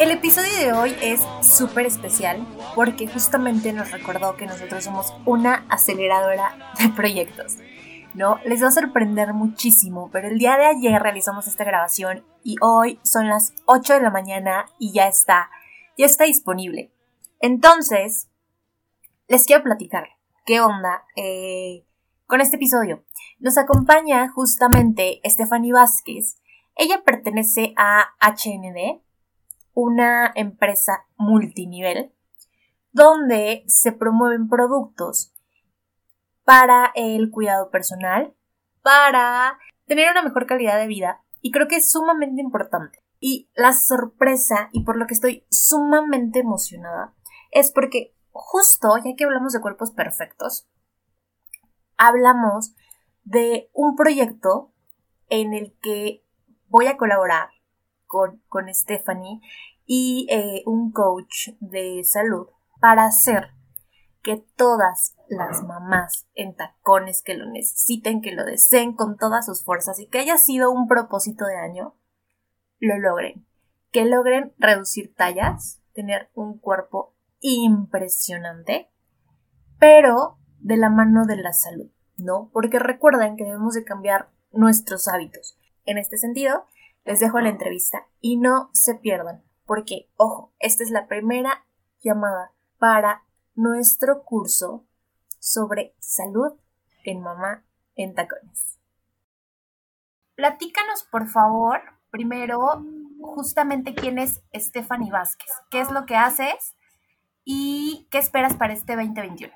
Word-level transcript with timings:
El 0.00 0.10
episodio 0.12 0.56
de 0.56 0.72
hoy 0.72 0.96
es 1.02 1.20
súper 1.42 1.84
especial 1.84 2.46
porque 2.74 3.06
justamente 3.06 3.70
nos 3.74 3.90
recordó 3.90 4.34
que 4.34 4.46
nosotros 4.46 4.82
somos 4.82 5.12
una 5.26 5.66
aceleradora 5.68 6.56
de 6.78 6.88
proyectos. 6.88 7.58
¿no? 8.14 8.40
Les 8.46 8.62
va 8.62 8.68
a 8.68 8.72
sorprender 8.72 9.34
muchísimo, 9.34 10.08
pero 10.10 10.28
el 10.28 10.38
día 10.38 10.56
de 10.56 10.64
ayer 10.64 11.02
realizamos 11.02 11.46
esta 11.46 11.64
grabación 11.64 12.24
y 12.42 12.56
hoy 12.62 12.98
son 13.02 13.28
las 13.28 13.52
8 13.66 13.92
de 13.92 14.00
la 14.00 14.10
mañana 14.10 14.64
y 14.78 14.94
ya 14.94 15.06
está, 15.06 15.50
ya 15.98 16.06
está 16.06 16.24
disponible. 16.24 16.90
Entonces, 17.38 18.30
les 19.28 19.44
quiero 19.44 19.62
platicar 19.62 20.08
qué 20.46 20.62
onda 20.62 21.04
eh, 21.14 21.84
con 22.26 22.40
este 22.40 22.56
episodio. 22.56 23.04
Nos 23.38 23.58
acompaña 23.58 24.30
justamente 24.30 25.20
Stephanie 25.26 25.74
Vázquez. 25.74 26.38
Ella 26.74 27.02
pertenece 27.04 27.74
a 27.76 28.14
HND, 28.18 29.02
una 29.80 30.30
empresa 30.34 31.06
multinivel 31.16 32.12
donde 32.92 33.64
se 33.66 33.92
promueven 33.92 34.48
productos 34.48 35.32
para 36.44 36.92
el 36.94 37.30
cuidado 37.30 37.70
personal, 37.70 38.34
para 38.82 39.58
tener 39.86 40.10
una 40.10 40.22
mejor 40.22 40.46
calidad 40.46 40.78
de 40.78 40.86
vida 40.86 41.22
y 41.40 41.50
creo 41.50 41.68
que 41.68 41.76
es 41.76 41.90
sumamente 41.90 42.42
importante. 42.42 43.02
Y 43.20 43.50
la 43.54 43.72
sorpresa 43.72 44.68
y 44.72 44.84
por 44.84 44.96
lo 44.96 45.06
que 45.06 45.14
estoy 45.14 45.46
sumamente 45.50 46.40
emocionada 46.40 47.14
es 47.50 47.72
porque 47.72 48.14
justo, 48.32 48.96
ya 48.98 49.14
que 49.16 49.24
hablamos 49.24 49.52
de 49.52 49.60
cuerpos 49.60 49.92
perfectos, 49.92 50.68
hablamos 51.96 52.74
de 53.24 53.70
un 53.72 53.96
proyecto 53.96 54.72
en 55.28 55.54
el 55.54 55.76
que 55.80 56.24
voy 56.68 56.86
a 56.86 56.96
colaborar 56.96 57.50
con, 58.06 58.42
con 58.48 58.72
Stephanie 58.74 59.40
y 59.92 60.28
eh, 60.30 60.62
un 60.66 60.92
coach 60.92 61.48
de 61.58 62.04
salud 62.04 62.46
para 62.80 63.06
hacer 63.06 63.48
que 64.22 64.36
todas 64.54 65.16
las 65.28 65.64
mamás 65.64 66.28
en 66.34 66.54
tacones 66.54 67.22
que 67.22 67.34
lo 67.34 67.50
necesiten, 67.50 68.20
que 68.20 68.30
lo 68.30 68.44
deseen 68.44 68.94
con 68.94 69.16
todas 69.16 69.46
sus 69.46 69.64
fuerzas 69.64 69.98
y 69.98 70.06
que 70.06 70.20
haya 70.20 70.38
sido 70.38 70.70
un 70.70 70.86
propósito 70.86 71.44
de 71.44 71.56
año, 71.56 71.96
lo 72.78 72.98
logren. 72.98 73.44
Que 73.90 74.04
logren 74.04 74.54
reducir 74.58 75.12
tallas, 75.16 75.82
tener 75.92 76.30
un 76.34 76.60
cuerpo 76.60 77.16
impresionante, 77.40 78.92
pero 79.80 80.38
de 80.60 80.76
la 80.76 80.90
mano 80.90 81.26
de 81.26 81.34
la 81.34 81.52
salud, 81.52 81.90
¿no? 82.16 82.48
Porque 82.52 82.78
recuerden 82.78 83.36
que 83.36 83.42
debemos 83.42 83.74
de 83.74 83.82
cambiar 83.82 84.30
nuestros 84.52 85.08
hábitos. 85.08 85.58
En 85.84 85.98
este 85.98 86.16
sentido, 86.16 86.66
les 87.04 87.18
dejo 87.18 87.40
la 87.40 87.48
entrevista 87.48 88.06
y 88.20 88.36
no 88.36 88.70
se 88.72 88.94
pierdan 88.94 89.49
porque, 89.70 90.08
ojo, 90.16 90.52
esta 90.58 90.82
es 90.82 90.90
la 90.90 91.06
primera 91.06 91.64
llamada 92.02 92.50
para 92.80 93.22
nuestro 93.54 94.24
curso 94.24 94.84
sobre 95.38 95.94
salud 96.00 96.54
en 97.04 97.22
mamá 97.22 97.62
en 97.94 98.16
tacones. 98.16 98.80
Platícanos, 100.34 101.04
por 101.04 101.28
favor, 101.28 101.82
primero, 102.10 102.84
justamente 103.20 103.94
quién 103.94 104.18
es 104.18 104.42
Stephanie 104.52 105.12
Vázquez, 105.12 105.52
qué 105.70 105.80
es 105.80 105.92
lo 105.92 106.04
que 106.04 106.16
haces 106.16 106.74
y 107.44 108.08
qué 108.10 108.18
esperas 108.18 108.56
para 108.56 108.72
este 108.72 108.96
2021. 108.96 109.54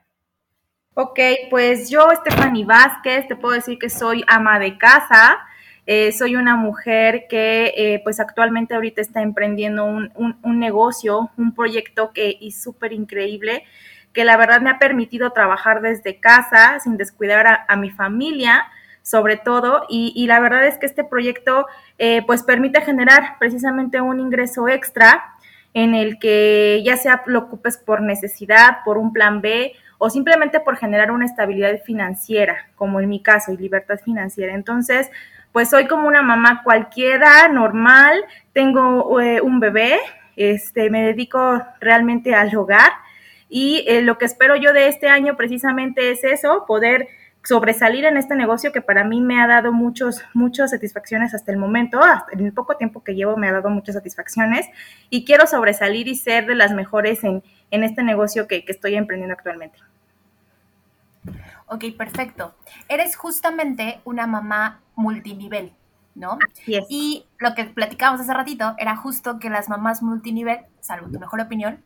Ok, 0.95 1.19
pues 1.51 1.91
yo, 1.91 2.09
Stephanie 2.21 2.65
Vázquez, 2.65 3.27
te 3.27 3.35
puedo 3.35 3.55
decir 3.55 3.81
que 3.81 3.91
soy 3.91 4.25
ama 4.29 4.61
de 4.61 4.79
casa, 4.79 5.41
eh, 5.87 6.13
soy 6.13 6.37
una 6.37 6.57
mujer 6.57 7.27
que 7.29 7.75
eh, 7.77 8.01
pues 8.03 8.19
actualmente 8.19 8.75
ahorita 8.75 9.03
está 9.03 9.21
emprendiendo 9.21 9.85
un, 9.85 10.59
negocio, 10.59 11.31
un 11.37 11.55
proyecto 11.55 12.13
que 12.13 12.39
es 12.41 12.63
súper 12.63 12.93
increíble, 12.93 13.65
que 14.15 14.25
la 14.25 14.37
verdad 14.37 14.63
me 14.63 14.71
ha 14.71 14.79
permitido 14.79 15.33
trabajar 15.33 15.83
desde 15.83 16.21
casa 16.21 16.79
sin 16.81 16.97
descuidar 16.97 17.65
a, 17.69 17.77
mi 17.77 17.91
familia 17.91 18.65
sobre 19.03 19.37
todo 19.37 19.85
y, 19.91 20.27
la 20.27 20.41
verdad 20.41 20.67
es 20.67 20.79
que 20.79 20.87
este 20.87 21.05
proyecto 21.05 21.67
eh, 21.99 22.23
pues 22.27 22.43
permite 22.43 22.81
generar 22.81 23.37
precisamente 23.39 24.01
un 24.01 24.19
ingreso 24.21 24.67
extra 24.69 25.35
en 25.75 25.95
el 25.95 26.19
que 26.19 26.83
ya 26.87 26.97
sea 26.97 27.23
lo 27.27 27.41
ocupes 27.41 27.77
por 27.77 28.01
necesidad, 28.01 28.79
por 28.85 28.97
un 28.97 29.13
plan 29.13 29.43
B 29.43 29.73
o 29.99 30.09
simplemente 30.09 30.61
por 30.61 30.77
generar 30.77 31.11
una 31.11 31.27
estabilidad 31.27 31.81
financiera, 31.85 32.69
como 32.77 33.01
en 33.01 33.09
mi 33.09 33.23
caso, 33.23 33.53
y 33.53 33.57
libertad 33.57 33.99
financiera. 34.03 34.55
Entonces, 34.55 35.11
pues 35.55 35.71
soy 35.71 35.87
como 35.87 36.09
una 36.09 36.21
mamá 36.21 36.63
cualquiera, 36.65 37.47
normal, 37.47 38.25
tengo 38.53 39.21
eh, 39.21 39.41
un 39.41 39.61
bebé, 39.61 40.01
este, 40.35 40.91
me 40.91 41.05
dedico 41.05 41.63
realmente 41.79 42.35
al 42.35 42.55
hogar 42.57 42.91
y 43.49 43.85
eh, 43.87 44.03
lo 44.03 44.19
que 44.19 44.25
espero 44.25 44.57
yo 44.57 44.73
de 44.73 44.89
este 44.89 45.07
año 45.07 45.37
precisamente 45.37 46.11
es 46.11 46.25
eso, 46.25 46.65
poder 46.67 47.07
sobresalir 47.45 48.05
en 48.05 48.17
este 48.17 48.35
negocio 48.35 48.73
que 48.73 48.81
para 48.81 49.05
mí 49.05 49.21
me 49.21 49.41
ha 49.41 49.47
dado 49.47 49.73
muchos, 49.73 50.25
muchas 50.35 50.73
satisfacciones 50.73 51.35
hasta 51.35 51.53
el 51.53 51.59
momento, 51.59 52.01
en 52.33 52.45
el 52.45 52.53
poco 52.53 52.77
tiempo 52.77 53.05
que 53.05 53.15
llevo 53.15 53.37
me 53.37 53.47
ha 53.47 53.53
dado 53.53 53.71
muchas 53.71 53.95
satisfacciones 53.95 54.67
y 55.09 55.25
quiero 55.25 55.47
sobresalir 55.47 56.09
y 56.09 56.17
ser 56.17 56.47
de 56.47 56.57
las 56.57 56.73
mejores 56.73 57.23
en, 57.23 57.45
este 57.71 58.03
negocio 58.03 58.49
que, 58.49 58.65
que 58.65 58.73
estoy 58.73 58.97
emprendiendo 58.97 59.35
actualmente. 59.35 59.79
Ok, 61.67 61.85
perfecto. 61.97 62.57
Eres 62.89 63.15
justamente 63.15 64.01
una 64.05 64.27
mamá 64.27 64.81
multinivel, 64.97 65.73
¿no? 66.15 66.39
Y 66.89 67.27
lo 67.39 67.55
que 67.55 67.65
platicábamos 67.65 68.21
hace 68.21 68.35
ratito 68.35 68.75
era 68.79 68.97
justo 68.97 69.39
que 69.39 69.51
las 69.51 69.69
mamás 69.69 70.03
multinivel, 70.03 70.61
salvo 70.81 71.11
tu 71.11 71.19
mejor 71.19 71.41
opinión, 71.41 71.83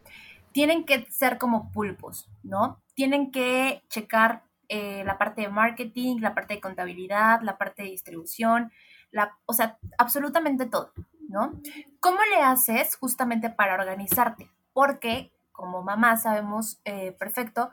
tienen 0.52 0.84
que 0.84 1.06
ser 1.10 1.38
como 1.38 1.70
pulpos, 1.72 2.28
¿no? 2.42 2.80
Tienen 2.94 3.30
que 3.30 3.82
checar 3.88 4.42
eh, 4.68 5.02
la 5.04 5.18
parte 5.18 5.42
de 5.42 5.48
marketing, 5.48 6.18
la 6.20 6.34
parte 6.34 6.54
de 6.54 6.60
contabilidad, 6.60 7.40
la 7.42 7.56
parte 7.56 7.82
de 7.82 7.90
distribución, 7.90 8.72
la, 9.10 9.36
o 9.46 9.52
sea, 9.52 9.78
absolutamente 9.96 10.66
todo, 10.66 10.92
¿no? 11.28 11.60
¿Cómo 12.00 12.18
le 12.34 12.42
haces 12.42 12.96
justamente 12.96 13.50
para 13.50 13.74
organizarte? 13.74 14.50
Porque 14.72 15.32
como 15.52 15.82
mamá 15.82 16.16
sabemos 16.16 16.80
eh, 16.84 17.12
perfecto 17.12 17.70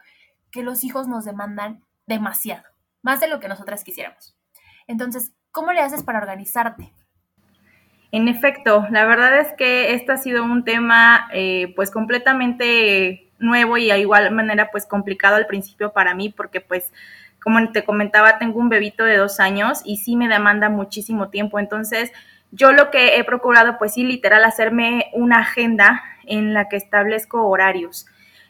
que 0.52 0.64
los 0.64 0.84
hijos 0.84 1.08
nos 1.08 1.26
demandan 1.26 1.84
demasiado, 2.08 2.64
más 3.02 3.20
de 3.20 3.28
lo 3.28 3.40
que 3.40 3.48
nosotras 3.48 3.84
quisiéramos. 3.84 4.35
Entonces, 4.88 5.34
¿cómo 5.52 5.74
le 5.74 5.82
haces 5.82 6.04
para 6.04 6.20
organizarte? 6.20 6.92
En 8.12 8.28
efecto, 8.28 8.86
la 8.92 9.06
verdad 9.06 9.40
es 9.40 9.54
que 9.58 9.94
este 9.94 10.12
ha 10.12 10.18
sido 10.18 10.44
un 10.44 10.64
tema 10.64 11.28
eh, 11.34 11.74
pues 11.76 11.92
completamente 11.92 13.30
nuevo 13.40 13.78
y 13.78 13.92
a 13.92 13.98
igual 13.98 14.32
manera 14.32 14.70
pues 14.72 14.86
complicado 14.86 15.36
al 15.36 15.48
principio 15.48 15.92
para 15.92 16.16
mí 16.16 16.30
porque 16.30 16.62
pues 16.62 16.94
como 17.44 17.72
te 17.72 17.84
comentaba 17.84 18.38
tengo 18.38 18.60
un 18.60 18.70
bebito 18.70 19.04
de 19.04 19.18
dos 19.18 19.40
años 19.40 19.82
y 19.84 19.98
sí 19.98 20.16
me 20.16 20.30
demanda 20.30 20.70
muchísimo 20.70 21.30
tiempo. 21.30 21.60
Entonces 21.60 22.12
yo 22.52 22.72
lo 22.72 22.90
que 22.90 23.18
he 23.18 23.24
procurado 23.24 23.78
pues 23.78 23.96
sí 23.96 24.04
literal 24.04 24.46
hacerme 24.46 25.08
una 25.14 25.40
agenda 25.40 26.02
en 26.26 26.54
la 26.54 26.70
que 26.70 26.78
establezco 26.78 27.48
horarios 27.48 28.06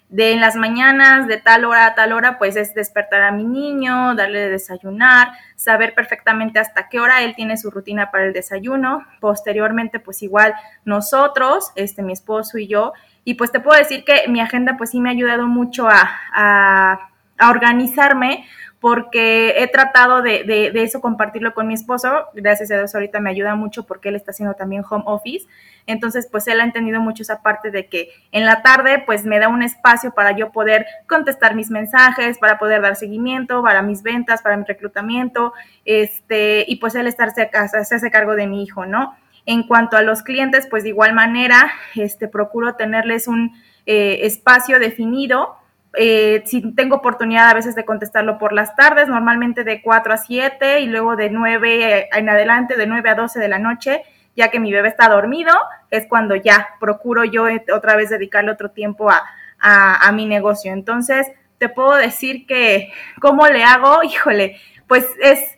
de 0.10 0.32
en 0.32 0.42
las 0.42 0.56
mañanas, 0.56 1.28
de 1.28 1.38
tal 1.38 1.66
hora 1.66 1.88
a 1.88 1.96
tal 1.96 2.14
hora, 2.14 2.38
pues 2.38 2.56
es 2.56 2.74
despertar 2.74 3.24
a 3.24 3.32
mi 3.32 3.44
niño, 3.44 4.16
darle 4.16 4.40
de 4.40 4.50
desayunar, 4.50 5.32
saber 5.56 5.94
perfectamente 5.96 6.60
hasta 6.60 6.90
qué 6.90 7.00
hora 7.00 7.24
él 7.24 7.36
tiene 7.36 7.58
su 7.58 7.72
rutina 7.72 8.12
para 8.12 8.26
el 8.26 8.34
desayuno. 8.34 9.06
Posteriormente, 9.20 10.00
pues 10.00 10.22
igual 10.22 10.54
nosotros, 10.86 11.72
este, 11.76 12.04
mi 12.04 12.14
esposo 12.14 12.58
y 12.58 12.68
yo, 12.68 12.94
y 13.24 13.34
pues 13.34 13.52
te 13.52 13.60
puedo 13.60 13.78
decir 13.78 14.04
que 14.04 14.28
mi 14.28 14.40
agenda 14.40 14.78
pues 14.78 14.92
sí 14.92 15.02
me 15.02 15.10
ha 15.10 15.14
ayudado 15.14 15.48
mucho 15.48 15.90
a, 15.90 16.10
a, 16.34 17.10
a 17.38 17.50
organizarme 17.50 18.46
porque 18.86 19.64
he 19.64 19.68
tratado 19.68 20.22
de, 20.22 20.44
de, 20.44 20.84
eso 20.84 21.02
compartirlo 21.02 21.56
con 21.56 21.68
mi 21.68 21.74
esposo. 21.74 22.26
Gracias 22.36 22.70
a 22.70 22.78
Dios 22.78 22.94
ahorita 22.94 23.20
me 23.20 23.32
ayuda 23.32 23.56
mucho 23.56 23.88
porque 23.88 24.10
él 24.10 24.16
está 24.16 24.30
haciendo 24.30 24.54
también 24.54 24.84
home 24.88 25.06
office. 25.08 25.48
Entonces, 25.88 26.28
pues 26.32 26.48
él 26.48 26.60
ha 26.60 26.64
entendido 26.64 27.00
mucho 27.00 27.24
esa 27.24 27.42
parte 27.42 27.72
de 27.72 27.88
que 27.88 28.10
en 28.32 28.46
la 28.46 28.62
tarde, 28.62 29.04
pues 29.06 29.26
me 29.26 29.40
da 29.40 29.48
un 29.48 29.64
espacio 29.64 30.12
para 30.14 30.32
yo 30.36 30.52
poder 30.52 30.86
contestar 31.08 31.56
mis 31.56 31.70
mensajes, 31.70 32.38
para 32.40 32.58
poder 32.58 32.82
dar 32.82 32.96
seguimiento, 32.96 33.62
para 33.62 33.82
mis 33.82 34.02
ventas, 34.02 34.42
para 34.42 34.58
mi 34.58 34.66
reclutamiento, 34.66 35.54
este, 35.86 36.66
y 36.68 36.78
pues 36.78 36.96
él 36.96 37.08
estarse 37.08 37.50
casa, 37.50 37.80
hacerse 37.80 38.10
cargo 38.12 38.36
de 38.36 38.48
mi 38.48 38.64
hijo, 38.64 38.86
¿no? 38.86 39.16
En 39.46 39.64
cuanto 39.68 39.96
a 39.96 40.02
los 40.02 40.24
clientes, 40.24 40.68
pues 40.68 40.84
de 40.84 40.90
igual 40.90 41.14
manera, 41.14 41.72
este, 41.96 42.28
procuro 42.28 42.76
tenerles 42.76 43.28
un 43.28 43.52
eh, 43.86 44.20
espacio 44.24 44.80
definido 44.80 45.58
eh, 45.98 46.44
si 46.46 46.74
tengo 46.74 46.98
oportunidad 46.98 47.50
a 47.50 47.54
veces 47.54 47.76
de 47.76 47.86
contestarlo 47.86 48.38
por 48.38 48.54
las 48.54 48.76
tardes, 48.76 49.08
normalmente 49.08 49.64
de 49.64 49.82
4 49.82 50.14
a 50.14 50.18
7 50.18 50.82
y 50.82 50.88
luego 50.88 51.16
de 51.16 51.30
9 51.30 52.10
en 52.12 52.30
adelante, 52.30 52.76
de 52.76 52.88
9 52.88 53.10
a 53.10 53.16
12 53.16 53.40
de 53.40 53.48
la 53.48 53.60
noche, 53.60 54.04
ya 54.36 54.50
que 54.50 54.60
mi 54.60 54.72
bebé 54.72 54.90
está 54.90 55.10
dormido, 55.10 55.54
es 55.92 56.08
cuando 56.08 56.36
ya 56.36 56.70
procuro 56.80 57.24
yo 57.24 57.46
otra 57.74 57.96
vez 57.96 58.10
dedicarle 58.10 58.52
otro 58.52 58.72
tiempo 58.72 59.10
a, 59.10 59.24
a, 59.60 60.12
mi 60.12 60.26
negocio. 60.26 60.74
Entonces, 60.74 61.28
te 61.58 61.70
puedo 61.70 61.96
decir 61.96 62.46
que, 62.46 62.92
¿cómo 63.20 63.48
le 63.48 63.64
hago? 63.64 64.04
Híjole, 64.04 64.58
pues 64.88 65.06
es 65.22 65.58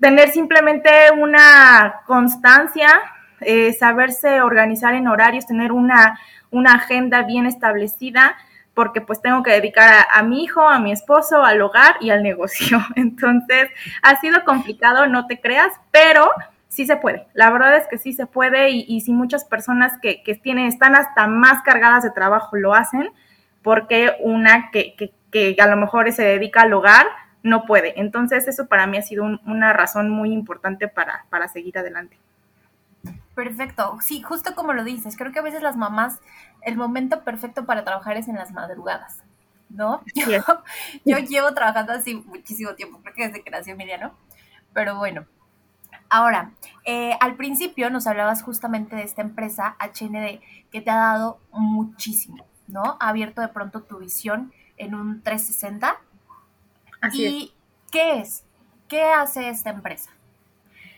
tener 0.00 0.30
simplemente 0.30 0.90
una 1.16 2.02
constancia, 2.06 2.88
eh, 3.40 3.72
saberse 3.72 4.42
organizar 4.42 4.94
en 4.94 5.08
horarios, 5.08 5.46
tener 5.46 5.72
una, 5.72 6.18
una 6.50 6.74
agenda 6.74 7.22
bien 7.22 7.46
establecida, 7.46 8.36
porque 8.74 9.00
pues 9.00 9.20
tengo 9.20 9.42
que 9.42 9.50
dedicar 9.50 10.06
a, 10.12 10.22
mi 10.22 10.44
hijo, 10.44 10.66
a 10.66 10.78
mi 10.78 10.92
esposo, 10.92 11.44
al 11.44 11.60
hogar 11.60 11.96
y 12.00 12.10
al 12.10 12.22
negocio. 12.22 12.80
Entonces, 12.96 13.68
ha 14.02 14.16
sido 14.20 14.44
complicado, 14.44 15.06
no 15.06 15.26
te 15.26 15.40
creas, 15.40 15.72
pero 15.90 16.30
sí 16.70 16.86
se 16.86 16.96
puede. 16.96 17.26
La 17.34 17.50
verdad 17.50 17.76
es 17.76 17.86
que 17.88 17.98
sí 17.98 18.14
se 18.14 18.26
puede 18.26 18.70
y, 18.70 19.00
si 19.02 19.12
muchas 19.12 19.44
personas 19.44 19.98
que, 20.00 20.22
que, 20.22 20.34
tienen, 20.34 20.66
están 20.66 20.94
hasta 20.94 21.26
más 21.26 21.62
cargadas 21.62 22.04
de 22.04 22.10
trabajo 22.10 22.56
lo 22.56 22.74
hacen, 22.74 23.10
porque 23.62 24.16
una 24.20 24.70
que, 24.70 24.94
que, 24.96 25.12
que 25.30 25.56
a 25.60 25.66
lo 25.66 25.76
mejor 25.76 26.10
se 26.12 26.22
dedica 26.22 26.62
al 26.62 26.72
hogar 26.72 27.06
no 27.42 27.64
puede. 27.66 28.00
Entonces, 28.00 28.48
eso 28.48 28.66
para 28.66 28.86
mí 28.86 28.96
ha 28.96 29.02
sido 29.02 29.24
una 29.44 29.72
razón 29.72 30.08
muy 30.08 30.32
importante 30.32 30.88
para, 30.88 31.26
para 31.28 31.48
seguir 31.48 31.76
adelante. 31.76 32.18
Perfecto, 33.34 33.98
sí, 34.00 34.22
justo 34.22 34.54
como 34.54 34.72
lo 34.72 34.84
dices, 34.84 35.16
creo 35.16 35.32
que 35.32 35.38
a 35.38 35.42
veces 35.42 35.62
las 35.62 35.76
mamás, 35.76 36.20
el 36.62 36.76
momento 36.76 37.24
perfecto 37.24 37.64
para 37.64 37.84
trabajar 37.84 38.16
es 38.16 38.28
en 38.28 38.34
las 38.34 38.52
madrugadas, 38.52 39.22
¿no? 39.70 40.02
Yo, 41.04 41.18
llevo 41.18 41.54
trabajando 41.54 41.92
así 41.92 42.16
muchísimo 42.16 42.74
tiempo, 42.74 43.00
creo 43.02 43.14
que 43.14 43.26
desde 43.28 43.42
que 43.42 43.50
nació 43.50 43.72
Emiliano, 43.72 44.14
pero 44.74 44.96
bueno. 44.98 45.24
Ahora, 46.10 46.50
eh, 46.84 47.12
al 47.20 47.36
principio 47.36 47.88
nos 47.88 48.08
hablabas 48.08 48.42
justamente 48.42 48.96
de 48.96 49.04
esta 49.04 49.22
empresa 49.22 49.76
HND 49.78 50.40
que 50.72 50.80
te 50.80 50.90
ha 50.90 50.96
dado 50.96 51.38
muchísimo, 51.52 52.44
¿no? 52.66 52.96
Ha 52.98 53.08
abierto 53.08 53.40
de 53.40 53.48
pronto 53.48 53.82
tu 53.82 53.98
visión 53.98 54.52
en 54.76 54.96
un 54.96 55.22
360. 55.22 55.96
Así 57.00 57.26
¿Y 57.26 57.54
qué 57.92 58.18
es? 58.18 58.44
¿Qué 58.88 59.04
hace 59.04 59.48
esta 59.48 59.70
empresa? 59.70 60.10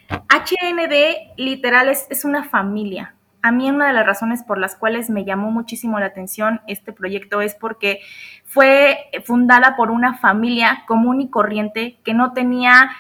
HND 0.09 1.35
literal 1.37 1.89
es, 1.89 2.25
una 2.25 2.45
familia. 2.45 3.15
A 3.43 3.53
mí 3.53 3.69
una 3.69 3.89
de 3.89 3.93
las 3.93 4.07
razones 4.07 4.43
por 4.43 4.59
las 4.59 4.77
cuales 4.77 5.11
me 5.11 5.25
llamó 5.25 5.51
muchísimo 5.51 5.99
la 5.99 6.07
atención 6.07 6.61
este 6.67 6.93
proyecto 6.93 7.43
es 7.43 7.55
porque 7.55 8.01
fue 8.45 9.11
fundada 9.25 9.77
por 9.77 9.91
una 9.91 10.17
familia 10.17 10.85
común 10.87 11.21
y 11.21 11.29
corriente 11.29 11.99
que 12.05 12.15
no 12.15 12.33
tenía 12.33 12.93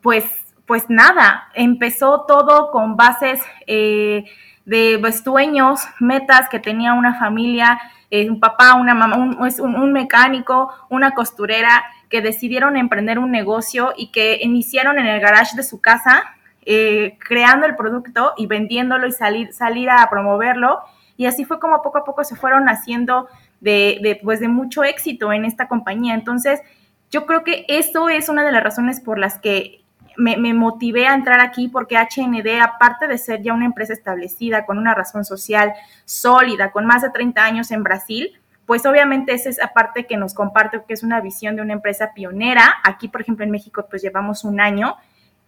pues, 0.00 0.45
pues 0.66 0.84
nada. 0.88 1.48
Empezó 1.54 2.24
todo 2.26 2.70
con 2.70 2.96
bases 2.96 3.40
eh, 3.66 4.24
de 4.64 5.12
sueños, 5.12 5.80
metas 6.00 6.48
que 6.48 6.58
tenía 6.58 6.92
una 6.94 7.18
familia, 7.18 7.78
eh, 8.10 8.28
un 8.28 8.40
papá, 8.40 8.74
una 8.74 8.94
mamá, 8.94 9.16
un, 9.16 9.36
un 9.60 9.92
mecánico, 9.92 10.72
una 10.90 11.12
costurera 11.12 11.84
que 12.08 12.20
decidieron 12.20 12.76
emprender 12.76 13.18
un 13.18 13.30
negocio 13.30 13.92
y 13.96 14.10
que 14.12 14.38
iniciaron 14.42 14.98
en 14.98 15.06
el 15.06 15.20
garage 15.20 15.56
de 15.56 15.62
su 15.62 15.80
casa 15.80 16.36
eh, 16.68 17.16
creando 17.20 17.64
el 17.64 17.76
producto 17.76 18.34
y 18.36 18.48
vendiéndolo 18.48 19.06
y 19.06 19.12
salir, 19.12 19.52
salir 19.52 19.88
a 19.88 20.10
promoverlo. 20.10 20.80
Y 21.16 21.26
así 21.26 21.44
fue 21.44 21.60
como 21.60 21.80
poco 21.80 21.98
a 21.98 22.04
poco 22.04 22.24
se 22.24 22.34
fueron 22.34 22.68
haciendo 22.68 23.28
de, 23.60 24.20
pues 24.24 24.40
de 24.40 24.48
mucho 24.48 24.82
éxito 24.82 25.32
en 25.32 25.44
esta 25.44 25.68
compañía. 25.68 26.14
Entonces, 26.14 26.60
yo 27.12 27.24
creo 27.24 27.44
que 27.44 27.66
esto 27.68 28.08
es 28.08 28.28
una 28.28 28.44
de 28.44 28.50
las 28.50 28.64
razones 28.64 29.00
por 29.00 29.16
las 29.16 29.38
que 29.38 29.84
me, 30.16 30.54
motivé 30.54 31.06
a 31.06 31.14
entrar 31.14 31.40
aquí 31.40 31.68
porque 31.68 31.96
HND, 31.96 32.60
aparte 32.60 33.06
de 33.06 33.18
ser 33.18 33.42
ya 33.42 33.52
una 33.52 33.66
empresa 33.66 33.92
establecida 33.92 34.66
con 34.66 34.78
una 34.78 34.94
razón 34.94 35.24
social 35.24 35.72
sólida, 36.04 36.72
con 36.72 36.86
más 36.86 37.02
de 37.02 37.10
30 37.10 37.44
años 37.44 37.70
en 37.70 37.82
Brasil, 37.82 38.38
pues 38.66 38.84
obviamente 38.84 39.32
esa 39.32 39.48
es 39.48 39.58
parte 39.74 40.06
que 40.06 40.16
nos 40.16 40.34
comparte, 40.34 40.82
que 40.86 40.94
es 40.94 41.02
una 41.02 41.20
visión 41.20 41.54
de 41.56 41.62
una 41.62 41.72
empresa 41.72 42.12
pionera. 42.14 42.74
Aquí, 42.82 43.08
por 43.08 43.20
ejemplo, 43.20 43.44
en 43.44 43.50
México, 43.50 43.86
pues 43.88 44.02
llevamos 44.02 44.44
un 44.44 44.60
año 44.60 44.96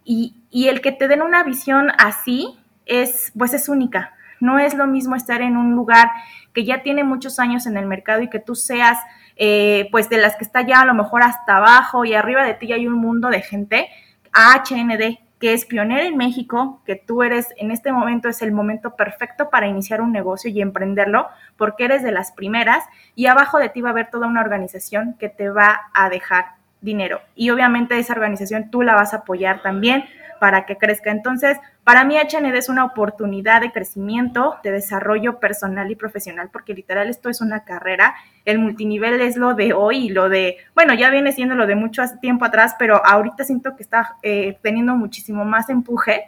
y, 0.05 0.33
el 0.51 0.81
que 0.81 0.91
te 0.91 1.07
den 1.07 1.21
una 1.21 1.43
visión 1.43 1.91
así 1.97 2.57
es, 2.85 3.31
pues 3.37 3.53
es 3.53 3.69
única. 3.69 4.13
No 4.39 4.57
es 4.57 4.73
lo 4.73 4.87
mismo 4.87 5.15
estar 5.15 5.41
en 5.41 5.57
un 5.57 5.75
lugar 5.75 6.09
que 6.53 6.63
ya 6.63 6.81
tiene 6.81 7.03
muchos 7.03 7.39
años 7.39 7.67
en 7.67 7.77
el 7.77 7.85
mercado 7.85 8.21
y 8.21 8.29
que 8.29 8.39
tú 8.39 8.55
seas, 8.55 8.97
eh, 9.35 9.87
pues 9.91 10.09
de 10.09 10.17
las 10.17 10.37
que 10.37 10.45
está 10.45 10.65
ya 10.65 10.81
a 10.81 10.85
lo 10.85 10.93
mejor 10.93 11.21
hasta 11.21 11.57
abajo 11.57 12.05
y 12.05 12.13
arriba 12.13 12.43
de 12.43 12.53
ti 12.53 12.71
hay 12.71 12.87
un 12.87 12.93
mundo 12.93 13.29
de 13.29 13.41
gente, 13.41 13.89
a 14.33 14.63
HND, 14.63 15.19
que 15.39 15.53
es 15.53 15.65
pionera 15.65 16.03
en 16.03 16.17
México, 16.17 16.81
que 16.85 16.95
tú 16.95 17.23
eres, 17.23 17.47
en 17.57 17.71
este 17.71 17.91
momento 17.91 18.27
es 18.27 18.41
el 18.41 18.51
momento 18.51 18.95
perfecto 18.95 19.49
para 19.49 19.67
iniciar 19.67 20.01
un 20.01 20.11
negocio 20.11 20.51
y 20.51 20.61
emprenderlo, 20.61 21.27
porque 21.57 21.85
eres 21.85 22.03
de 22.03 22.11
las 22.11 22.33
primeras, 22.33 22.83
y 23.15 23.27
abajo 23.27 23.57
de 23.57 23.69
ti 23.69 23.81
va 23.81 23.89
a 23.89 23.91
haber 23.93 24.09
toda 24.09 24.27
una 24.27 24.41
organización 24.41 25.15
que 25.17 25.29
te 25.29 25.49
va 25.49 25.79
a 25.93 26.09
dejar 26.09 26.59
dinero. 26.81 27.21
Y 27.35 27.49
obviamente 27.49 27.97
esa 27.97 28.13
organización 28.13 28.69
tú 28.69 28.81
la 28.81 28.95
vas 28.95 29.13
a 29.13 29.17
apoyar 29.17 29.61
también 29.61 30.05
para 30.39 30.65
que 30.65 30.77
crezca. 30.77 31.11
Entonces, 31.11 31.57
para 31.83 32.03
mí 32.03 32.15
HND 32.17 32.55
es 32.55 32.69
una 32.69 32.85
oportunidad 32.85 33.61
de 33.61 33.71
crecimiento, 33.71 34.57
de 34.63 34.71
desarrollo 34.71 35.39
personal 35.39 35.89
y 35.91 35.95
profesional, 35.95 36.49
porque 36.51 36.73
literal 36.73 37.09
esto 37.09 37.29
es 37.29 37.41
una 37.41 37.63
carrera. 37.63 38.15
El 38.45 38.59
multinivel 38.59 39.21
es 39.21 39.37
lo 39.37 39.53
de 39.53 39.73
hoy 39.73 40.09
lo 40.09 40.29
de, 40.29 40.57
bueno, 40.75 40.93
ya 40.93 41.09
viene 41.09 41.31
siendo 41.31 41.55
lo 41.55 41.67
de 41.67 41.75
mucho 41.75 42.03
tiempo 42.21 42.45
atrás, 42.45 42.75
pero 42.77 43.05
ahorita 43.05 43.43
siento 43.43 43.75
que 43.75 43.83
está 43.83 44.15
eh, 44.23 44.57
teniendo 44.61 44.95
muchísimo 44.95 45.45
más 45.45 45.69
empuje. 45.69 46.25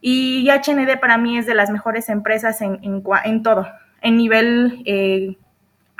Y 0.00 0.48
HND 0.50 0.98
para 1.00 1.18
mí 1.18 1.38
es 1.38 1.46
de 1.46 1.54
las 1.54 1.70
mejores 1.70 2.08
empresas 2.08 2.60
en, 2.60 2.78
en, 2.82 3.42
todo, 3.42 3.66
en 4.02 4.16
nivel 4.16 4.82
eh, 4.84 5.36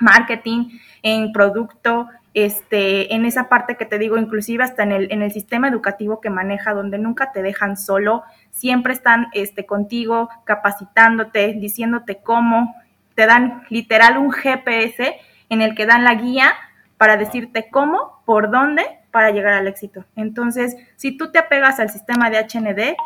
marketing, 0.00 0.78
en 1.02 1.32
producto, 1.32 2.08
este, 2.36 3.14
en 3.14 3.24
esa 3.24 3.48
parte 3.48 3.76
que 3.76 3.86
te 3.86 3.98
digo, 3.98 4.18
inclusive 4.18 4.62
hasta 4.62 4.82
en 4.82 4.92
el, 4.92 5.10
en 5.10 5.22
el 5.22 5.32
sistema 5.32 5.68
educativo 5.68 6.20
que 6.20 6.28
maneja, 6.28 6.74
donde 6.74 6.98
nunca 6.98 7.32
te 7.32 7.42
dejan 7.42 7.78
solo, 7.78 8.24
siempre 8.50 8.92
están 8.92 9.28
este, 9.32 9.64
contigo, 9.64 10.28
capacitándote, 10.44 11.54
diciéndote 11.54 12.18
cómo, 12.18 12.76
te 13.14 13.24
dan 13.24 13.62
literal 13.70 14.18
un 14.18 14.32
GPS 14.32 15.16
en 15.48 15.62
el 15.62 15.74
que 15.74 15.86
dan 15.86 16.04
la 16.04 16.14
guía 16.14 16.52
para 16.98 17.16
decirte 17.16 17.70
cómo, 17.70 18.20
por 18.26 18.50
dónde, 18.50 18.84
para 19.10 19.30
llegar 19.30 19.54
al 19.54 19.66
éxito. 19.66 20.04
Entonces, 20.14 20.76
si 20.96 21.16
tú 21.16 21.32
te 21.32 21.38
apegas 21.38 21.80
al 21.80 21.88
sistema 21.88 22.28
de 22.28 22.36
HND, 22.36 22.96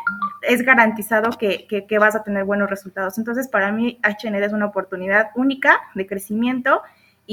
es 0.41 0.61
garantizado 0.63 1.29
que, 1.37 1.67
que, 1.69 1.85
que 1.85 1.99
vas 1.99 2.17
a 2.17 2.23
tener 2.23 2.43
buenos 2.43 2.69
resultados. 2.69 3.17
Entonces, 3.17 3.47
para 3.47 3.71
mí, 3.71 3.97
HND 4.03 4.43
es 4.43 4.51
una 4.51 4.65
oportunidad 4.65 5.29
única 5.35 5.79
de 5.95 6.05
crecimiento 6.05 6.81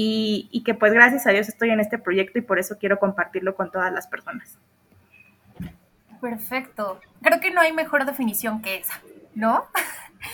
y, 0.01 0.63
que 0.63 0.73
pues 0.73 0.93
gracias 0.93 1.27
a 1.27 1.31
Dios 1.31 1.49
estoy 1.49 1.71
en 1.71 1.81
este 1.81 1.97
proyecto 1.97 2.39
y 2.39 2.41
por 2.41 2.57
eso 2.57 2.77
quiero 2.77 2.99
compartirlo 2.99 3.55
con 3.55 3.69
todas 3.69 3.91
las 3.91 4.07
personas. 4.07 4.57
Perfecto. 6.21 7.01
Creo 7.21 7.41
que 7.41 7.51
no 7.51 7.59
hay 7.59 7.73
mejor 7.73 8.05
definición 8.05 8.61
que 8.61 8.77
esa, 8.77 9.01
¿no? 9.35 9.65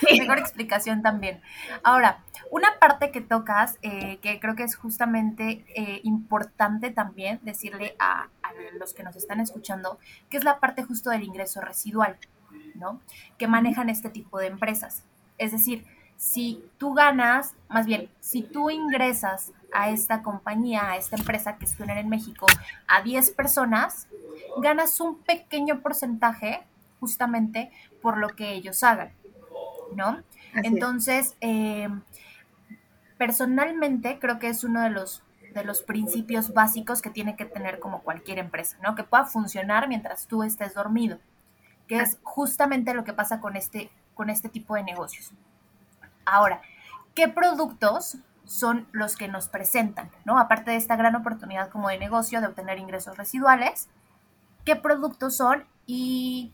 mejor 0.19 0.38
explicación 0.38 1.01
también. 1.01 1.41
Ahora, 1.81 2.19
una 2.51 2.77
parte 2.79 3.10
que 3.10 3.22
tocas, 3.22 3.79
eh, 3.81 4.19
que 4.22 4.39
creo 4.39 4.55
que 4.55 4.63
es 4.63 4.75
justamente 4.75 5.65
eh, 5.75 6.00
importante 6.03 6.91
también 6.91 7.39
decirle 7.41 7.95
a, 7.98 8.29
a, 8.43 8.51
los 8.79 8.93
que 8.93 9.01
nos 9.01 9.15
están 9.15 9.39
escuchando, 9.39 9.98
que 10.29 10.38
es 10.38 10.43
la 10.43 10.60
parte 10.60 10.84
justo 10.84 11.10
del 11.10 11.24
ingreso 11.24 11.60
residual, 11.60 12.17
¿no? 12.75 13.01
Que 13.39 13.48
manejan 13.48 13.89
este 13.89 14.10
tipo 14.10 14.38
de 14.38 14.45
empresas. 14.45 15.03
Es 15.39 15.51
decir, 15.51 15.86
si 16.17 16.63
tú 16.77 16.93
ganas, 16.93 17.55
más 17.69 17.86
bien, 17.86 18.10
si 18.19 18.41
tú 18.41 18.69
ingresas 18.69 19.51
a 19.72 19.89
esta 19.89 20.24
compañía, 20.24 20.91
a 20.91 20.98
esta 20.98 21.17
empresa 21.17 21.57
que 21.57 21.65
es 21.65 21.79
en 21.79 22.10
México, 22.10 22.48
a 22.88 23.01
10 23.01 23.31
personas, 23.31 24.07
ganas 24.57 25.00
un 25.00 25.17
pequeño 25.19 25.81
porcentaje 25.81 26.63
justamente 27.00 27.72
por 28.01 28.17
lo 28.17 28.29
que 28.29 28.53
ellos 28.53 28.84
hagan, 28.84 29.12
¿no? 29.95 30.24
Entonces, 30.53 31.36
eh, 31.41 31.89
personalmente 33.17 34.17
creo 34.19 34.39
que 34.39 34.48
es 34.48 34.63
uno 34.63 34.81
de 34.81 34.89
los, 34.89 35.22
de 35.53 35.63
los 35.65 35.84
principios 35.84 36.53
básicos 36.53 37.01
que 37.01 37.10
tiene 37.10 37.36
que 37.36 37.45
tener 37.45 37.79
como 37.79 38.01
cualquier 38.01 38.39
empresa, 38.39 38.77
¿no? 38.81 38.95
Que 38.95 39.03
pueda 39.03 39.25
funcionar 39.25 39.88
mientras 39.89 40.27
tú 40.27 40.43
estés 40.43 40.74
dormido, 40.74 41.19
que 41.88 42.00
es 42.00 42.17
justamente 42.24 42.93
lo 42.93 43.03
que 43.03 43.13
pasa 43.13 43.41
con 43.41 43.57
este, 43.57 43.89
con 44.13 44.29
este 44.29 44.48
tipo 44.48 44.75
de 44.75 44.84
negocios. 44.84 45.34
Ahora, 46.25 46.62
¿qué 47.13 47.27
productos 47.27 48.17
son 48.46 48.88
los 48.91 49.15
que 49.15 49.27
nos 49.27 49.48
presentan, 49.48 50.10
¿no? 50.24 50.38
Aparte 50.38 50.72
de 50.72 50.77
esta 50.77 50.96
gran 50.96 51.15
oportunidad 51.15 51.70
como 51.70 51.89
de 51.89 51.98
negocio 51.98 52.41
de 52.41 52.48
obtener 52.48 52.77
ingresos 52.77 53.17
residuales, 53.17 53.89
¿qué 54.65 54.75
productos 54.75 55.38
son 55.38 55.65
y 55.86 56.51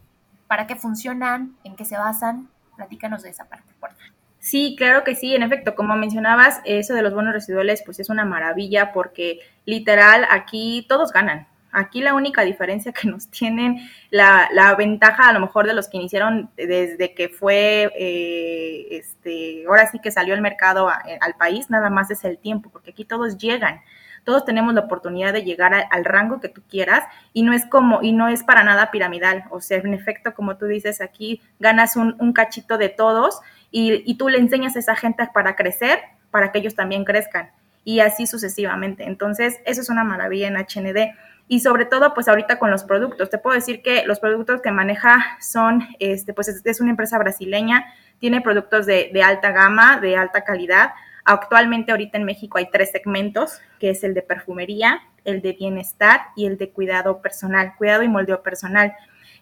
para 0.47 0.67
qué 0.67 0.75
funcionan, 0.75 1.55
en 1.63 1.75
qué 1.75 1.85
se 1.85 1.97
basan? 1.97 2.49
Platícanos 2.75 3.23
de 3.23 3.29
esa 3.29 3.45
parte, 3.45 3.73
por 3.79 3.91
favor. 3.91 4.11
Sí, 4.39 4.75
claro 4.75 5.03
que 5.03 5.15
sí, 5.15 5.35
en 5.35 5.43
efecto, 5.43 5.75
como 5.75 5.95
mencionabas, 5.95 6.61
eso 6.65 6.95
de 6.95 7.03
los 7.03 7.13
bonos 7.13 7.33
residuales 7.33 7.83
pues 7.85 7.99
es 7.99 8.09
una 8.09 8.25
maravilla 8.25 8.91
porque 8.91 9.39
literal 9.65 10.25
aquí 10.31 10.85
todos 10.89 11.13
ganan, 11.13 11.47
Aquí 11.71 12.01
la 12.01 12.13
única 12.13 12.41
diferencia 12.43 12.91
que 12.91 13.07
nos 13.07 13.29
tienen, 13.29 13.89
la, 14.09 14.75
ventaja 14.77 15.29
a 15.29 15.33
lo 15.33 15.39
mejor 15.39 15.67
de 15.67 15.73
los 15.73 15.87
que 15.87 15.97
iniciaron 15.97 16.49
desde 16.55 17.13
que 17.13 17.29
fue, 17.29 17.91
eh, 17.97 18.87
este, 18.91 19.65
ahora 19.67 19.87
sí 19.89 19.99
que 19.99 20.11
salió 20.11 20.33
el 20.33 20.41
mercado 20.41 20.89
eh, 20.89 21.17
al 21.21 21.35
país, 21.35 21.69
nada 21.69 21.89
más 21.89 22.11
es 22.11 22.23
el 22.23 22.37
tiempo, 22.37 22.69
porque 22.69 22.91
aquí 22.91 23.05
todos 23.05 23.37
llegan. 23.37 23.81
Todos 24.23 24.45
tenemos 24.45 24.73
la 24.75 24.81
oportunidad 24.81 25.33
de 25.33 25.43
llegar 25.43 25.73
al 25.89 26.05
rango 26.05 26.39
que 26.39 26.49
tú 26.49 26.61
quieras 26.69 27.05
y 27.33 27.41
no 27.41 27.53
es 27.53 27.65
como, 27.65 28.03
y 28.03 28.11
no 28.11 28.27
es 28.27 28.43
para 28.43 28.63
nada 28.63 28.91
piramidal. 28.91 29.45
O 29.49 29.61
sea, 29.61 29.79
en 29.79 29.95
efecto, 29.95 30.35
como 30.35 30.57
tú 30.57 30.67
dices, 30.67 31.01
aquí 31.01 31.41
ganas 31.59 31.95
un, 31.95 32.15
un 32.19 32.31
cachito 32.31 32.77
de 32.77 32.89
todos 32.89 33.39
y, 33.71 34.03
y 34.05 34.15
tú 34.15 34.29
le 34.29 34.37
enseñas 34.37 34.75
a 34.75 34.79
esa 34.79 34.95
gente 34.95 35.27
para 35.33 35.55
crecer, 35.55 35.99
para 36.29 36.51
que 36.51 36.59
ellos 36.59 36.75
también 36.75 37.03
crezcan 37.03 37.49
y 37.83 37.99
así 37.99 38.27
sucesivamente. 38.27 39.05
Entonces, 39.05 39.59
eso 39.65 39.81
es 39.81 39.89
una 39.89 40.03
maravilla 40.03 40.47
en 40.47 40.55
HND. 40.55 41.15
Y 41.51 41.59
sobre 41.59 41.83
todo, 41.83 42.13
pues 42.13 42.29
ahorita 42.29 42.59
con 42.59 42.71
los 42.71 42.85
productos. 42.85 43.29
Te 43.29 43.37
puedo 43.37 43.53
decir 43.53 43.81
que 43.81 44.05
los 44.05 44.21
productos 44.21 44.61
que 44.61 44.71
maneja 44.71 45.35
son, 45.41 45.85
este, 45.99 46.33
pues 46.33 46.47
es, 46.47 46.79
una 46.79 46.91
empresa 46.91 47.17
brasileña, 47.17 47.93
tiene 48.19 48.39
productos 48.39 48.85
de, 48.85 49.09
de, 49.11 49.21
alta 49.21 49.51
gama, 49.51 49.99
de 49.99 50.15
alta 50.15 50.45
calidad. 50.45 50.91
Actualmente 51.25 51.91
ahorita 51.91 52.17
en 52.17 52.23
México 52.23 52.57
hay 52.57 52.69
tres 52.71 52.91
segmentos, 52.91 53.59
que 53.81 53.89
es 53.89 54.05
el 54.05 54.13
de 54.13 54.21
perfumería, 54.21 55.01
el 55.25 55.41
de 55.41 55.51
bienestar 55.51 56.21
y 56.37 56.45
el 56.45 56.57
de 56.57 56.69
cuidado 56.69 57.21
personal, 57.21 57.73
cuidado 57.77 58.03
y 58.03 58.07
moldeo 58.07 58.41
personal. 58.43 58.95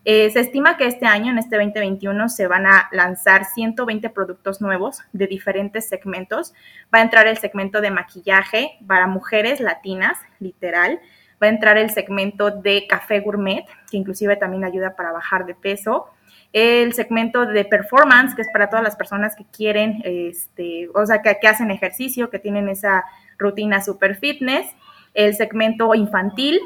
Eh, 0.04 0.32
se 0.32 0.40
estima 0.40 0.78
que 0.78 0.88
este 0.88 1.06
año, 1.06 1.32
en 1.32 1.38
este 1.38 1.58
2021, 1.58 2.28
se 2.30 2.48
van 2.48 2.66
a 2.66 2.90
lanzar 2.92 3.46
120 3.46 4.10
productos 4.10 4.62
nuevos 4.62 5.04
de 5.14 5.28
diferentes 5.28 5.88
segmentos. 5.88 6.56
Va 6.92 6.98
a 6.98 7.04
entrar 7.04 7.28
el 7.28 7.38
segmento 7.38 7.82
de 7.82 7.92
maquillaje 7.92 8.80
para 8.88 9.06
mujeres 9.06 9.60
latinas, 9.60 10.18
literal. 10.40 11.00
Va 11.42 11.48
a 11.48 11.50
entrar 11.50 11.78
el 11.78 11.90
segmento 11.90 12.52
de 12.52 12.86
café 12.88 13.20
gourmet, 13.20 13.66
que 13.90 13.98
inclusive 13.98 14.36
también 14.36 14.64
ayuda 14.64 14.96
para 14.96 15.12
bajar 15.12 15.46
de 15.46 15.56
peso. 15.56 16.08
El 16.52 16.94
segmento 16.94 17.46
de 17.46 17.64
performance, 17.66 18.36
que 18.36 18.42
es 18.42 18.50
para 18.52 18.70
todas 18.70 18.84
las 18.84 18.96
personas 18.96 19.36
que 19.36 19.46
quieren, 19.46 20.02
este, 20.04 20.90
o 20.94 21.06
sea, 21.06 21.22
que, 21.22 21.48
hacen 21.48 21.72
ejercicio, 21.72 22.30
que 22.30 22.40
tienen 22.40 22.70
esa 22.70 23.06
rutina 23.38 23.82
super 23.82 24.16
fitness. 24.16 24.68
El 25.14 25.36
segmento 25.36 25.96
infantil, 25.96 26.60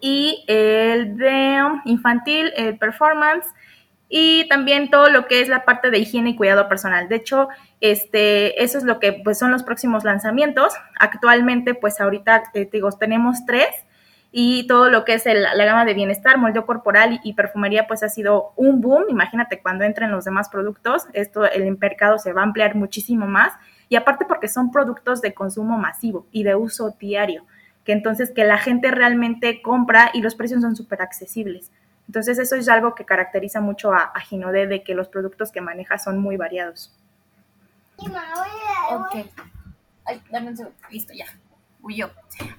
y 0.00 0.44
el 0.46 1.16
de 1.16 1.60
infantil, 1.84 2.52
el 2.56 2.78
performance 2.78 3.46
y 4.08 4.48
también 4.48 4.90
todo 4.90 5.10
lo 5.10 5.26
que 5.26 5.40
es 5.40 5.48
la 5.48 5.64
parte 5.64 5.90
de 5.90 5.98
higiene 5.98 6.30
y 6.30 6.36
cuidado 6.36 6.68
personal. 6.68 7.08
De 7.08 7.16
hecho, 7.16 7.48
este, 7.80 8.62
eso 8.62 8.78
es 8.78 8.84
lo 8.84 9.00
que 9.00 9.12
pues, 9.12 9.38
son 9.38 9.50
los 9.50 9.62
próximos 9.62 10.04
lanzamientos. 10.04 10.72
Actualmente, 10.98 11.74
pues 11.74 12.00
ahorita, 12.00 12.44
eh, 12.54 12.68
digo, 12.72 12.90
tenemos 12.92 13.44
tres 13.44 13.68
y 14.30 14.66
todo 14.66 14.90
lo 14.90 15.04
que 15.04 15.14
es 15.14 15.24
la 15.24 15.64
gama 15.64 15.84
de 15.84 15.94
bienestar, 15.94 16.36
moldeo 16.36 16.66
corporal 16.66 17.20
y, 17.22 17.32
perfumería, 17.32 17.86
pues 17.86 18.02
ha 18.02 18.08
sido 18.08 18.52
un 18.56 18.80
boom. 18.80 19.04
Imagínate 19.08 19.60
cuando 19.60 19.84
entren 19.84 20.10
los 20.10 20.24
demás 20.24 20.48
productos, 20.50 21.06
esto, 21.14 21.46
el 21.46 21.76
mercado 21.78 22.18
se 22.18 22.32
va 22.32 22.42
a 22.42 22.44
ampliar 22.44 22.74
muchísimo 22.74 23.26
más 23.26 23.54
y 23.88 23.96
aparte 23.96 24.26
porque 24.26 24.48
son 24.48 24.70
productos 24.70 25.22
de 25.22 25.32
consumo 25.32 25.78
masivo 25.78 26.26
y 26.30 26.42
de 26.42 26.54
uso 26.54 26.94
diario 26.98 27.46
que 27.84 27.92
entonces 27.92 28.30
que 28.30 28.44
la 28.44 28.58
gente 28.58 28.90
realmente 28.90 29.62
compra 29.62 30.10
y 30.12 30.20
los 30.20 30.34
precios 30.34 30.60
son 30.60 30.76
súper 30.76 31.00
accesibles. 31.00 31.70
Entonces 32.06 32.38
eso 32.38 32.54
es 32.54 32.68
algo 32.68 32.94
que 32.94 33.06
caracteriza 33.06 33.62
mucho 33.62 33.94
a, 33.94 34.12
a 34.14 34.20
Ginode, 34.20 34.66
de 34.66 34.82
que 34.82 34.94
los 34.94 35.08
productos 35.08 35.50
que 35.50 35.62
maneja 35.62 35.96
son 35.96 36.18
muy 36.18 36.36
variados. 36.36 36.94
Ok. 37.96 39.26
Ay, 40.04 40.22
dame 40.30 40.48
un 40.48 40.56
segundo. 40.58 40.78
Listo, 40.90 41.14
ya. 41.14 41.24
Huyó. 41.80 42.10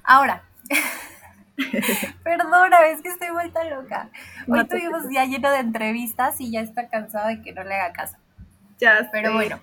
Ahora. 0.02 0.42
Perdona, 2.24 2.86
es 2.86 3.02
que 3.02 3.08
estoy 3.08 3.30
vuelta 3.30 3.64
loca. 3.64 4.10
Hoy 4.48 4.66
tuvimos 4.66 5.08
día 5.08 5.24
lleno 5.24 5.50
de 5.50 5.58
entrevistas 5.58 6.40
y 6.40 6.50
ya 6.50 6.60
está 6.60 6.88
cansado 6.88 7.28
de 7.28 7.42
que 7.42 7.52
no 7.52 7.64
le 7.64 7.74
haga 7.74 7.92
caso. 7.92 8.16
Ya. 8.78 9.08
Pero 9.12 9.32
bueno. 9.32 9.60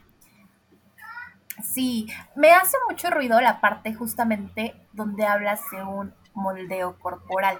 Sí, 1.63 2.07
me 2.35 2.51
hace 2.51 2.77
mucho 2.89 3.09
ruido 3.09 3.41
la 3.41 3.59
parte 3.59 3.93
justamente 3.93 4.75
donde 4.93 5.25
hablas 5.25 5.61
de 5.71 5.83
un 5.83 6.13
moldeo 6.33 6.99
corporal. 6.99 7.57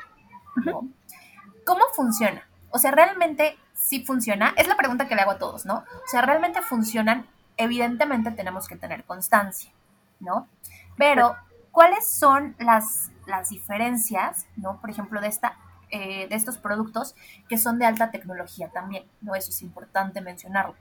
¿Cómo 1.66 1.84
funciona? 1.96 2.48
O 2.70 2.80
sea, 2.80 2.92
realmente 2.92 3.58
sí 3.74 4.06
funciona. 4.06 4.54
Es 4.56 4.68
la 4.68 4.76
pregunta 4.76 5.08
que 5.08 5.16
le 5.16 5.22
hago 5.22 5.32
a 5.32 5.38
todos, 5.38 5.66
¿no? 5.66 5.78
O 5.78 6.08
sea, 6.08 6.22
realmente 6.22 6.62
funcionan. 6.62 7.28
Evidentemente 7.58 8.32
tenemos 8.32 8.68
que 8.68 8.76
tener 8.76 9.04
constancia, 9.04 9.72
¿no? 10.20 10.48
Pero, 10.96 11.36
¿cuáles 11.72 12.08
son 12.08 12.56
las, 12.60 13.12
las 13.28 13.50
diferencias, 13.50 14.48
¿no? 14.56 14.82
Por 14.82 14.90
ejemplo, 14.90 15.22
de 15.22 15.28
esta 15.28 15.58
eh, 15.90 16.28
de 16.28 16.36
estos 16.36 16.58
productos 16.58 17.16
que 17.48 17.58
son 17.58 17.80
de 17.80 17.86
alta 17.86 18.12
tecnología 18.12 18.70
también, 18.70 19.06
¿no? 19.22 19.36
Eso 19.36 19.52
es 19.52 19.62
importante 19.62 20.20
mencionarlo. 20.20 20.76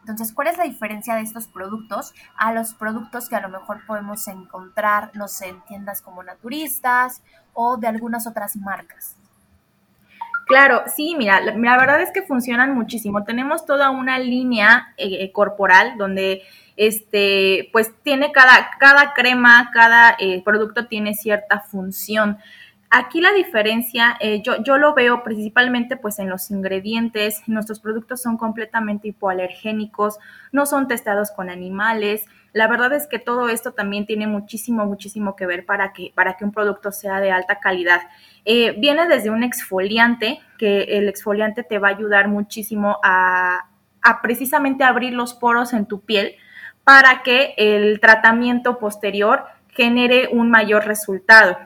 Entonces, 0.00 0.32
¿cuál 0.32 0.48
es 0.48 0.58
la 0.58 0.64
diferencia 0.64 1.14
de 1.14 1.20
estos 1.20 1.46
productos 1.46 2.12
a 2.36 2.52
los 2.52 2.74
productos 2.74 3.28
que 3.28 3.36
a 3.36 3.40
lo 3.40 3.48
mejor 3.48 3.86
podemos 3.86 4.26
encontrar, 4.26 5.12
no 5.14 5.28
sé, 5.28 5.50
en 5.50 5.60
tiendas 5.66 6.02
como 6.02 6.24
naturistas 6.24 7.22
o 7.54 7.76
de 7.76 7.86
algunas 7.86 8.26
otras 8.26 8.56
marcas? 8.56 9.16
Claro, 10.52 10.82
sí, 10.94 11.14
mira, 11.16 11.40
la, 11.40 11.78
verdad 11.78 12.02
es 12.02 12.10
que 12.10 12.20
funcionan 12.20 12.74
muchísimo. 12.74 13.24
Tenemos 13.24 13.64
toda 13.64 13.88
una 13.88 14.18
línea 14.18 14.92
eh, 14.98 15.32
corporal 15.32 15.96
donde 15.96 16.42
este, 16.76 17.70
pues 17.72 17.90
tiene 18.02 18.32
cada, 18.32 18.68
cada 18.78 19.14
crema, 19.14 19.70
cada 19.72 20.14
eh, 20.18 20.42
producto 20.44 20.88
tiene 20.88 21.14
cierta 21.14 21.60
función. 21.60 22.36
Aquí 22.94 23.22
la 23.22 23.32
diferencia, 23.32 24.18
eh, 24.20 24.42
yo, 24.42 24.62
yo 24.62 24.76
lo 24.76 24.92
veo 24.92 25.22
principalmente 25.24 25.96
pues 25.96 26.18
en 26.18 26.28
los 26.28 26.50
ingredientes. 26.50 27.42
Nuestros 27.46 27.80
productos 27.80 28.20
son 28.20 28.36
completamente 28.36 29.08
hipoalergénicos, 29.08 30.18
no 30.52 30.66
son 30.66 30.88
testados 30.88 31.30
con 31.30 31.48
animales. 31.48 32.26
La 32.52 32.68
verdad 32.68 32.92
es 32.92 33.06
que 33.06 33.18
todo 33.18 33.48
esto 33.48 33.72
también 33.72 34.04
tiene 34.04 34.26
muchísimo, 34.26 34.84
muchísimo 34.84 35.36
que 35.36 35.46
ver 35.46 35.64
para 35.64 35.94
que, 35.94 36.12
para 36.14 36.36
que 36.36 36.44
un 36.44 36.52
producto 36.52 36.92
sea 36.92 37.18
de 37.20 37.30
alta 37.30 37.60
calidad. 37.60 38.02
Eh, 38.44 38.76
viene 38.78 39.08
desde 39.08 39.30
un 39.30 39.42
exfoliante, 39.42 40.40
que 40.58 40.82
el 40.82 41.08
exfoliante 41.08 41.62
te 41.62 41.78
va 41.78 41.88
a 41.88 41.92
ayudar 41.92 42.28
muchísimo 42.28 42.98
a, 43.02 43.70
a 44.02 44.20
precisamente 44.20 44.84
abrir 44.84 45.14
los 45.14 45.32
poros 45.32 45.72
en 45.72 45.86
tu 45.86 46.02
piel 46.02 46.34
para 46.84 47.22
que 47.22 47.54
el 47.56 48.00
tratamiento 48.00 48.78
posterior 48.78 49.46
genere 49.68 50.28
un 50.30 50.50
mayor 50.50 50.84
resultado. 50.84 51.56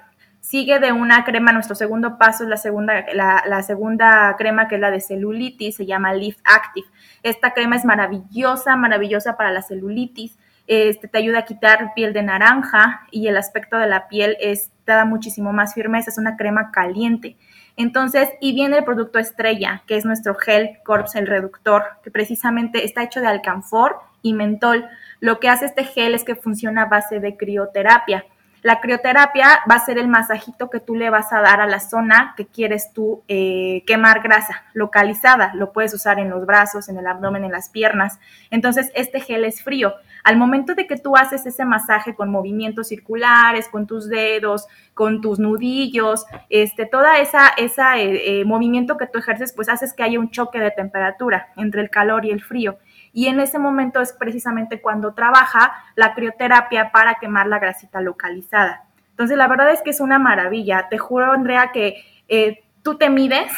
Sigue 0.47 0.79
de 0.79 0.93
una 0.93 1.25
crema, 1.25 1.51
nuestro 1.51 1.75
segundo 1.75 2.19
paso 2.19 2.45
es 2.45 2.49
la 2.49 2.57
segunda, 2.57 3.05
la, 3.15 3.63
segunda 3.65 4.33
crema 4.39 4.69
que 4.69 4.77
es 4.77 4.81
la 4.81 4.93
de 4.93 5.01
celulitis, 5.01 5.75
se 5.75 5.87
llama 5.87 6.15
Lift 6.15 6.39
Active. 6.45 6.87
Esta 7.25 7.51
crema 7.53 7.75
es 7.75 7.85
maravillosa, 7.85 8.77
maravillosa 8.77 9.37
para 9.37 9.51
la 9.51 9.61
celulitis. 9.61 10.39
Este, 10.69 11.09
te 11.09 11.19
ayuda 11.19 11.41
a 11.41 11.45
quitar 11.47 11.95
piel 11.97 12.13
de 12.13 12.23
naranja 12.23 13.09
y 13.11 13.27
el 13.27 13.37
aspecto 13.37 13.77
de 13.77 13.89
la 13.89 14.07
piel 14.07 14.37
es, 14.39 14.71
te 14.85 14.93
da 14.93 15.05
muchísimo 15.05 15.53
más 15.53 15.75
firmeza, 15.75 16.11
es 16.11 16.19
una 16.19 16.37
crema 16.37 16.71
caliente. 16.71 17.37
Entonces, 17.77 18.29
y 18.41 18.55
viene 18.55 18.79
el 18.79 18.85
producto 18.85 19.19
estrella, 19.19 19.83
que 19.89 19.97
es 19.97 20.05
nuestro 20.05 20.37
Gel 20.37 20.79
Corps, 20.85 21.17
el 21.17 21.27
reductor, 21.27 21.83
que 22.05 22.13
precisamente 22.13 22.85
está 22.85 23.03
hecho 23.03 23.21
de 23.21 23.27
alcanfor 23.27 23.97
y 24.23 24.33
mentol. 24.33 24.87
Lo 25.19 25.41
que 25.41 25.49
hace 25.49 25.67
este 25.67 25.83
gel 25.83 26.15
es 26.15 26.23
que 26.23 26.37
funciona 26.37 26.83
a 26.83 26.87
base 26.87 27.19
de 27.19 27.37
crioterapia. 27.37 28.25
La 28.63 28.81
crioterapia 28.81 29.61
va 29.71 29.77
a 29.77 29.85
ser 29.85 29.99
el 29.99 30.09
masajito 30.09 30.71
que 30.71 30.81
tú 30.81 30.95
le 30.95 31.11
vas 31.11 31.33
a 31.33 31.41
dar 31.41 31.61
a 31.61 31.67
la 31.67 31.81
zona 31.81 32.35
que 32.37 32.47
quieres 32.47 32.93
tú 32.93 33.23
eh, 33.29 33.85
quemar 33.87 34.23
grasa 34.23 34.65
localizada. 34.73 35.53
Lo 35.55 35.73
puedes 35.73 35.95
usar 35.95 36.19
en 36.19 36.31
los 36.31 36.47
brazos, 36.47 36.89
en 36.89 36.97
el 36.99 37.07
abdomen, 37.07 37.45
en 37.45 37.53
las 37.53 37.69
piernas. 37.69 38.19
Entonces, 38.51 38.91
este 38.95 39.21
gel 39.21 39.45
es 39.45 39.63
frío. 39.63 39.95
Al 40.25 40.37
momento 40.37 40.75
de 40.75 40.87
que 40.87 40.97
tú 40.97 41.17
haces 41.17 41.47
ese 41.47 41.65
masaje 41.65 42.15
con 42.17 42.31
movimientos 42.31 42.89
circulares, 42.89 43.69
con 43.69 43.87
tus 43.87 44.09
dedos, 44.09 44.67
con 44.95 45.21
tus 45.21 45.39
nudillos, 45.39 46.27
este, 46.51 46.87
toda 46.87 47.19
esa, 47.19 47.49
esa 47.57 47.99
eh, 47.99 48.41
eh, 48.41 48.45
movimiento 48.45 48.97
que 48.97 49.07
tú 49.07 49.19
ejerces, 49.19 49.53
pues 49.53 49.69
haces 49.69 49.93
que 49.93 50.03
haya 50.03 50.19
un 50.19 50.31
choque 50.31 50.59
de 50.59 50.73
temperatura 50.73 51.49
entre 51.57 51.83
el 51.83 51.91
calor 51.91 52.25
y 52.25 52.31
el 52.31 52.43
frío 52.43 52.79
y 53.17 53.29
en 53.29 53.41
ese 53.41 53.59
momento 53.59 54.03
es 54.03 54.13
precisamente 54.13 54.83
cuando 54.83 55.15
trabaja 55.15 55.73
la 55.95 56.13
crioterapia 56.13 56.93
para 56.93 57.15
quemar 57.15 57.47
la 57.47 57.59
grasita 57.59 58.03
localizada. 58.03 58.85
Entonces, 59.09 59.39
la 59.39 59.49
verdad 59.49 59.71
es 59.71 59.81
que 59.81 59.89
es 59.89 60.01
una 60.01 60.19
maravilla. 60.19 60.89
Te 60.91 60.99
juro, 60.99 61.33
Andrea, 61.33 61.71
que 61.73 62.05
eh, 62.29 62.63
tú 62.83 62.99
te 62.99 63.09
mides, 63.09 63.51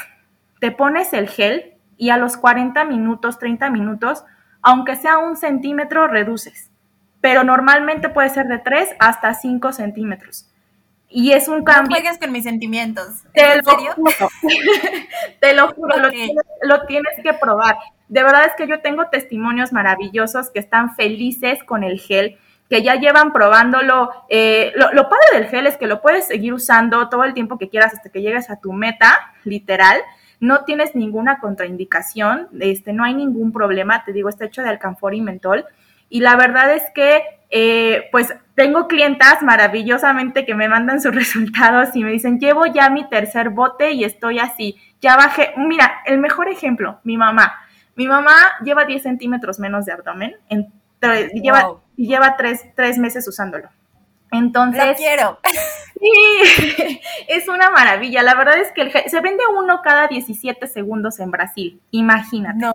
te 0.60 0.70
pones 0.70 1.12
el 1.12 1.28
gel 1.28 1.74
y 1.96 2.10
a 2.10 2.18
los 2.18 2.36
40 2.36 2.84
minutos, 2.84 3.40
30 3.40 3.68
minutos, 3.70 4.24
aunque 4.62 4.94
sea 4.94 5.18
un 5.18 5.36
centímetro, 5.36 6.06
reduces. 6.06 6.70
Pero 7.20 7.42
normalmente 7.42 8.10
puede 8.10 8.28
ser 8.28 8.46
de 8.46 8.58
3 8.60 8.90
hasta 9.00 9.34
5 9.34 9.72
centímetros. 9.72 10.48
Y 11.08 11.32
es 11.32 11.48
un 11.48 11.64
cambio. 11.64 11.96
No 11.96 12.00
juegues 12.00 12.20
con 12.20 12.30
mis 12.30 12.44
sentimientos. 12.44 13.24
Te 13.34 13.54
¿En 13.54 13.58
lo 13.58 13.72
serio? 13.72 13.92
Juro. 13.96 14.30
te 15.40 15.52
lo 15.54 15.72
juro, 15.72 15.96
lo, 15.96 16.10
lo, 16.62 16.86
tienes 16.86 17.14
que 17.24 17.34
probar. 17.34 17.76
De 18.08 18.22
verdad 18.22 18.46
es 18.46 18.52
que 18.56 18.66
yo 18.66 18.80
tengo 18.80 19.08
testimonios 19.08 19.72
maravillosos 19.72 20.50
que 20.50 20.58
están 20.58 20.94
felices 20.94 21.62
con 21.62 21.84
el 21.84 22.00
gel, 22.00 22.38
que 22.68 22.82
ya 22.82 22.96
llevan 22.96 23.32
probándolo. 23.32 24.10
Eh, 24.28 24.72
lo, 24.76 25.08
padre 25.08 25.26
del 25.34 25.46
gel 25.46 25.66
es 25.66 25.76
que 25.76 25.86
lo 25.86 26.00
puedes 26.00 26.26
seguir 26.26 26.54
usando 26.54 27.08
todo 27.08 27.24
el 27.24 27.34
tiempo 27.34 27.58
que 27.58 27.68
quieras 27.68 27.94
hasta 27.94 28.10
que 28.10 28.22
llegues 28.22 28.50
a 28.50 28.60
tu 28.60 28.72
meta, 28.72 29.32
literal. 29.44 30.00
No 30.40 30.64
tienes 30.64 30.94
ninguna 30.94 31.38
contraindicación, 31.38 32.48
este, 32.60 32.92
no 32.92 33.04
hay 33.04 33.14
ningún 33.14 33.52
problema, 33.52 34.04
te 34.04 34.12
digo, 34.12 34.28
está 34.28 34.44
hecho 34.44 34.62
de 34.62 34.68
alcanfor 34.68 35.14
y 35.14 35.20
mentol. 35.20 35.64
Y 36.08 36.20
la 36.20 36.36
verdad 36.36 36.72
es 36.74 36.84
que, 36.94 37.22
eh, 37.50 38.08
pues, 38.12 38.34
tengo 38.54 38.88
clientas 38.88 39.42
maravillosamente 39.42 40.46
que 40.46 40.54
me 40.54 40.68
mandan 40.68 41.00
sus 41.02 41.14
resultados 41.14 41.94
y 41.94 42.04
me 42.04 42.12
dicen, 42.12 42.38
llevo 42.38 42.66
ya 42.66 42.88
mi 42.88 43.08
tercer 43.08 43.50
bote 43.50 43.92
y 43.92 44.04
estoy 44.04 44.38
así, 44.38 44.76
ya 45.00 45.16
bajé. 45.16 45.52
Mira, 45.56 46.00
el 46.06 46.18
mejor 46.18 46.48
ejemplo, 46.48 47.00
mi 47.04 47.16
mamá. 47.16 47.52
Mi 47.98 48.06
mamá 48.06 48.32
lleva 48.62 48.84
10 48.84 49.02
centímetros 49.02 49.58
menos 49.58 49.84
de 49.84 49.92
abdomen 49.92 50.36
en, 50.48 50.72
lleva, 51.34 51.80
y 51.96 52.06
lleva 52.06 52.36
tres, 52.36 52.64
tres 52.76 52.96
meses 52.96 53.26
usándolo. 53.26 53.68
Entonces. 54.30 54.86
Lo 54.86 54.94
quiero. 54.94 55.38
Sí, 56.00 57.00
es 57.28 57.48
una 57.48 57.70
maravilla. 57.70 58.22
La 58.22 58.36
verdad 58.36 58.58
es 58.58 58.70
que 58.70 58.82
el, 58.82 58.92
se 58.92 59.20
vende 59.20 59.42
uno 59.52 59.82
cada 59.82 60.06
17 60.06 60.68
segundos 60.68 61.18
en 61.18 61.32
Brasil. 61.32 61.80
Imagínate. 61.90 62.58
No 62.58 62.72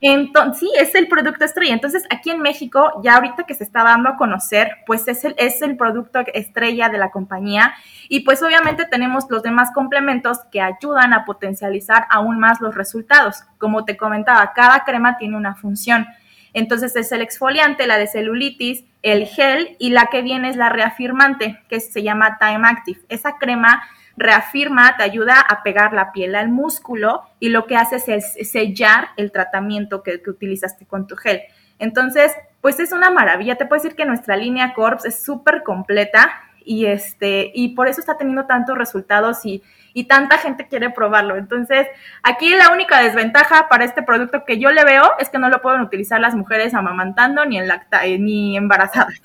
Entonces, 0.00 0.60
sí, 0.60 0.70
es 0.78 0.94
el 0.94 1.08
producto 1.08 1.44
estrella. 1.44 1.72
Entonces, 1.72 2.04
aquí 2.10 2.30
en 2.30 2.40
México, 2.40 3.00
ya 3.02 3.16
ahorita 3.16 3.44
que 3.44 3.54
se 3.54 3.64
está 3.64 3.82
dando 3.84 4.08
a 4.08 4.16
conocer, 4.16 4.78
pues 4.86 5.06
es 5.08 5.24
el, 5.24 5.34
es 5.38 5.62
el 5.62 5.76
producto 5.76 6.20
estrella 6.34 6.88
de 6.88 6.98
la 6.98 7.10
compañía. 7.10 7.74
Y 8.08 8.20
pues 8.20 8.42
obviamente 8.42 8.86
tenemos 8.86 9.24
los 9.28 9.42
demás 9.42 9.70
complementos 9.72 10.38
que 10.50 10.60
ayudan 10.60 11.12
a 11.12 11.24
potencializar 11.24 12.06
aún 12.10 12.38
más 12.38 12.60
los 12.60 12.74
resultados. 12.74 13.42
Como 13.58 13.84
te 13.84 13.96
comentaba, 13.96 14.52
cada 14.52 14.84
crema 14.84 15.18
tiene 15.18 15.36
una 15.36 15.54
función. 15.54 16.06
Entonces 16.52 16.96
es 16.96 17.12
el 17.12 17.22
exfoliante, 17.22 17.86
la 17.86 17.98
de 17.98 18.06
celulitis, 18.06 18.84
el 19.02 19.26
gel 19.26 19.76
y 19.78 19.90
la 19.90 20.06
que 20.06 20.22
viene 20.22 20.50
es 20.50 20.56
la 20.56 20.68
reafirmante, 20.68 21.60
que 21.68 21.80
se 21.80 22.02
llama 22.02 22.38
Time 22.38 22.68
Active. 22.68 23.00
Esa 23.08 23.36
crema 23.38 23.82
reafirma, 24.20 24.96
te 24.96 25.02
ayuda 25.02 25.40
a 25.40 25.62
pegar 25.62 25.92
la 25.92 26.12
piel 26.12 26.36
al 26.36 26.48
músculo 26.48 27.22
y 27.40 27.48
lo 27.48 27.66
que 27.66 27.76
hace 27.76 27.96
es 27.96 28.50
sellar 28.50 29.08
el 29.16 29.32
tratamiento 29.32 30.02
que, 30.02 30.22
que 30.22 30.30
utilizaste 30.30 30.86
con 30.86 31.06
tu 31.06 31.16
gel. 31.16 31.42
Entonces, 31.78 32.32
pues 32.60 32.78
es 32.78 32.92
una 32.92 33.10
maravilla. 33.10 33.56
Te 33.56 33.66
puedo 33.66 33.82
decir 33.82 33.96
que 33.96 34.04
nuestra 34.04 34.36
línea 34.36 34.74
Corps 34.74 35.04
es 35.04 35.24
súper 35.24 35.62
completa 35.62 36.30
y, 36.64 36.86
este, 36.86 37.50
y 37.54 37.70
por 37.70 37.88
eso 37.88 38.00
está 38.00 38.16
teniendo 38.18 38.44
tantos 38.44 38.76
resultados 38.76 39.44
y, 39.44 39.62
y 39.94 40.04
tanta 40.04 40.38
gente 40.38 40.68
quiere 40.68 40.90
probarlo. 40.90 41.36
Entonces, 41.36 41.88
aquí 42.22 42.54
la 42.54 42.70
única 42.72 43.00
desventaja 43.00 43.68
para 43.68 43.84
este 43.84 44.02
producto 44.02 44.44
que 44.44 44.58
yo 44.58 44.70
le 44.70 44.84
veo 44.84 45.10
es 45.18 45.30
que 45.30 45.38
no 45.38 45.48
lo 45.48 45.62
pueden 45.62 45.80
utilizar 45.80 46.20
las 46.20 46.34
mujeres 46.34 46.74
amamantando 46.74 47.44
ni, 47.46 47.58
en 47.58 47.66
lacta 47.66 48.04
eh, 48.04 48.18
ni 48.18 48.56
embarazadas 48.56 49.20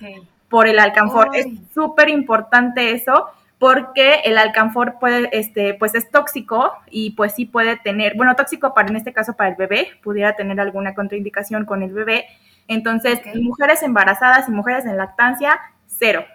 por 0.49 0.67
el 0.67 0.79
alcanfor. 0.79 1.31
Es 1.33 1.47
súper 1.73 2.09
importante 2.09 2.91
eso 2.91 3.29
porque 3.59 4.21
el 4.25 4.37
alcanfor 4.37 4.99
puede, 4.99 5.29
este, 5.31 5.73
pues 5.75 5.95
es 5.95 6.11
tóxico 6.11 6.73
y 6.89 7.11
pues 7.11 7.35
sí 7.35 7.45
puede 7.45 7.77
tener, 7.77 8.15
bueno, 8.15 8.35
tóxico 8.35 8.73
para 8.73 8.89
en 8.89 8.97
este 8.97 9.13
caso 9.13 9.33
para 9.35 9.49
el 9.49 9.55
bebé, 9.55 9.89
pudiera 10.03 10.35
tener 10.35 10.59
alguna 10.59 10.93
contraindicación 10.93 11.65
con 11.65 11.81
el 11.81 11.93
bebé. 11.93 12.25
Entonces, 12.67 13.21
mujeres 13.35 13.83
embarazadas 13.83 14.49
y 14.49 14.51
mujeres 14.51 14.85
en 14.85 14.97
lactancia, 14.97 15.59
cero. 15.87 16.25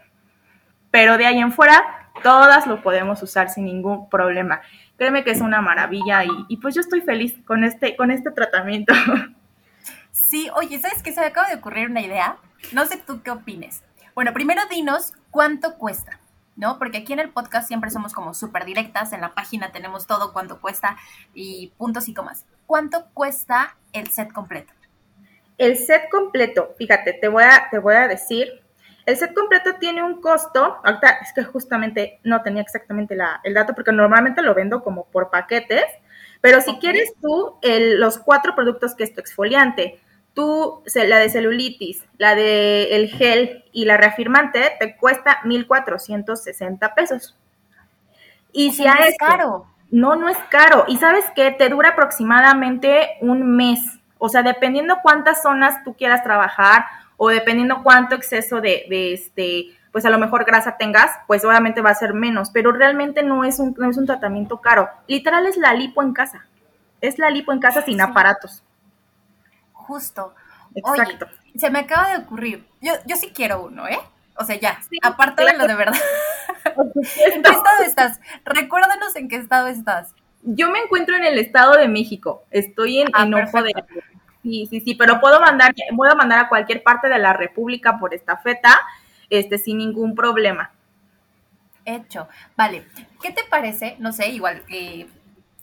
Pero 0.90 1.18
de 1.18 1.26
ahí 1.26 1.38
en 1.38 1.52
fuera, 1.52 2.10
todas 2.22 2.66
lo 2.66 2.82
podemos 2.82 3.22
usar 3.22 3.50
sin 3.50 3.64
ningún 3.64 4.08
problema. 4.08 4.60
Créeme 4.96 5.24
que 5.24 5.30
es 5.30 5.40
una 5.40 5.60
maravilla 5.60 6.24
y, 6.48 6.56
pues 6.58 6.74
yo 6.74 6.80
estoy 6.80 7.00
feliz 7.00 7.34
con 7.46 7.64
este, 7.64 7.96
con 7.96 8.10
este 8.10 8.30
tratamiento. 8.30 8.94
Sí, 10.12 10.48
oye, 10.54 10.78
¿sabes 10.78 11.02
qué? 11.02 11.12
Se 11.12 11.20
me 11.20 11.26
acaba 11.26 11.48
de 11.48 11.56
ocurrir 11.56 11.88
una 11.88 12.02
idea. 12.02 12.36
No 12.72 12.86
sé 12.86 12.98
tú 13.04 13.20
qué 13.22 13.32
opines. 13.32 13.82
Bueno, 14.14 14.32
primero 14.32 14.60
dinos 14.70 15.12
cuánto 15.30 15.76
cuesta, 15.76 16.20
¿no? 16.56 16.78
Porque 16.78 16.98
aquí 16.98 17.12
en 17.12 17.20
el 17.20 17.30
podcast 17.30 17.68
siempre 17.68 17.90
somos 17.90 18.12
como 18.12 18.34
súper 18.34 18.64
directas, 18.64 19.12
en 19.12 19.20
la 19.20 19.34
página 19.34 19.72
tenemos 19.72 20.06
todo 20.06 20.32
cuánto 20.32 20.60
cuesta 20.60 20.96
y 21.34 21.72
puntos 21.76 22.08
y 22.08 22.14
comas. 22.14 22.44
¿Cuánto 22.66 23.06
cuesta 23.14 23.76
el 23.92 24.08
set 24.08 24.32
completo? 24.32 24.72
El 25.58 25.76
set 25.76 26.08
completo, 26.10 26.74
fíjate, 26.78 27.12
te 27.14 27.28
voy 27.28 27.44
a, 27.44 27.68
te 27.70 27.78
voy 27.78 27.94
a 27.94 28.08
decir, 28.08 28.62
el 29.06 29.16
set 29.16 29.34
completo 29.34 29.74
tiene 29.78 30.02
un 30.02 30.20
costo, 30.20 30.78
ahorita 30.84 31.08
es 31.22 31.32
que 31.34 31.42
justamente 31.42 32.20
no 32.22 32.42
tenía 32.42 32.62
exactamente 32.62 33.16
el 33.44 33.54
dato 33.54 33.74
porque 33.74 33.92
normalmente 33.92 34.42
lo 34.42 34.54
vendo 34.54 34.82
como 34.82 35.06
por 35.06 35.30
paquetes, 35.30 35.84
pero 36.40 36.60
si 36.60 36.78
quieres 36.78 37.12
tú 37.20 37.56
los 37.62 38.18
cuatro 38.18 38.54
productos 38.54 38.94
que 38.94 39.04
es 39.04 39.12
tu 39.12 39.20
exfoliante, 39.20 40.00
tú, 40.40 40.82
la 40.94 41.18
de 41.18 41.28
celulitis, 41.28 42.02
la 42.16 42.34
de 42.34 42.96
el 42.96 43.10
gel 43.10 43.64
y 43.72 43.84
la 43.84 43.98
reafirmante, 43.98 44.72
te 44.80 44.96
cuesta 44.96 45.40
1,460 45.44 46.94
pesos. 46.94 47.36
Y 48.50 48.72
si 48.72 48.84
no 48.84 48.94
es 48.94 49.18
caro. 49.18 49.66
No, 49.90 50.16
no 50.16 50.30
es 50.30 50.38
caro. 50.48 50.86
Y 50.88 50.96
sabes 50.96 51.26
que 51.36 51.50
te 51.50 51.68
dura 51.68 51.90
aproximadamente 51.90 53.18
un 53.20 53.54
mes. 53.54 53.80
O 54.16 54.30
sea, 54.30 54.42
dependiendo 54.42 55.00
cuántas 55.02 55.42
zonas 55.42 55.84
tú 55.84 55.94
quieras 55.94 56.22
trabajar 56.22 56.86
o 57.18 57.28
dependiendo 57.28 57.82
cuánto 57.82 58.14
exceso 58.14 58.62
de, 58.62 58.86
este, 59.12 59.76
pues 59.92 60.06
a 60.06 60.10
lo 60.10 60.18
mejor 60.18 60.46
grasa 60.46 60.78
tengas, 60.78 61.10
pues 61.26 61.44
obviamente 61.44 61.82
va 61.82 61.90
a 61.90 61.94
ser 61.94 62.14
menos, 62.14 62.50
pero 62.50 62.72
realmente 62.72 63.22
no 63.22 63.44
es 63.44 63.58
un, 63.58 63.74
no 63.76 63.90
es 63.90 63.98
un 63.98 64.06
tratamiento 64.06 64.62
caro. 64.62 64.88
Literal 65.06 65.44
es 65.44 65.58
la 65.58 65.74
lipo 65.74 66.02
en 66.02 66.14
casa. 66.14 66.46
Es 67.02 67.18
la 67.18 67.28
lipo 67.28 67.52
en 67.52 67.60
casa 67.60 67.82
sin 67.82 68.00
aparatos. 68.00 68.62
Justo. 69.90 70.34
Exacto. 70.72 71.26
se 71.56 71.68
me 71.68 71.80
acaba 71.80 72.10
de 72.10 72.18
ocurrir. 72.18 72.64
Yo, 72.80 72.92
yo 73.04 73.16
sí 73.16 73.32
quiero 73.34 73.64
uno, 73.64 73.88
¿eh? 73.88 73.98
O 74.36 74.44
sea, 74.44 74.54
ya, 74.54 74.78
aparte 75.02 75.44
de 75.44 75.58
lo 75.58 75.66
de 75.66 75.74
verdad. 75.74 76.00
¿En 76.64 77.42
qué 77.42 77.50
estado 77.50 77.82
estás? 77.84 78.20
Recuérdanos 78.44 79.16
en 79.16 79.28
qué 79.28 79.36
estado 79.36 79.66
estás. 79.66 80.14
Yo 80.42 80.70
me 80.70 80.78
encuentro 80.78 81.16
en 81.16 81.24
el 81.24 81.38
Estado 81.38 81.72
de 81.72 81.88
México. 81.88 82.44
Estoy 82.52 83.00
en, 83.00 83.08
ah, 83.12 83.24
en 83.24 83.34
Ojo 83.34 83.62
de 83.62 83.72
Sí, 84.42 84.68
sí, 84.70 84.80
sí, 84.80 84.94
pero 84.94 85.20
puedo 85.20 85.40
mandar, 85.40 85.74
puedo 85.96 86.14
mandar 86.16 86.38
a 86.38 86.48
cualquier 86.48 86.82
parte 86.82 87.08
de 87.08 87.18
la 87.18 87.32
República 87.32 87.98
por 87.98 88.14
esta 88.14 88.36
feta, 88.38 88.80
este, 89.28 89.58
sin 89.58 89.78
ningún 89.78 90.14
problema. 90.14 90.70
Hecho. 91.84 92.28
Vale. 92.56 92.86
¿Qué 93.20 93.32
te 93.32 93.42
parece? 93.50 93.96
No 93.98 94.12
sé, 94.12 94.28
igual 94.30 94.62
que 94.66 95.08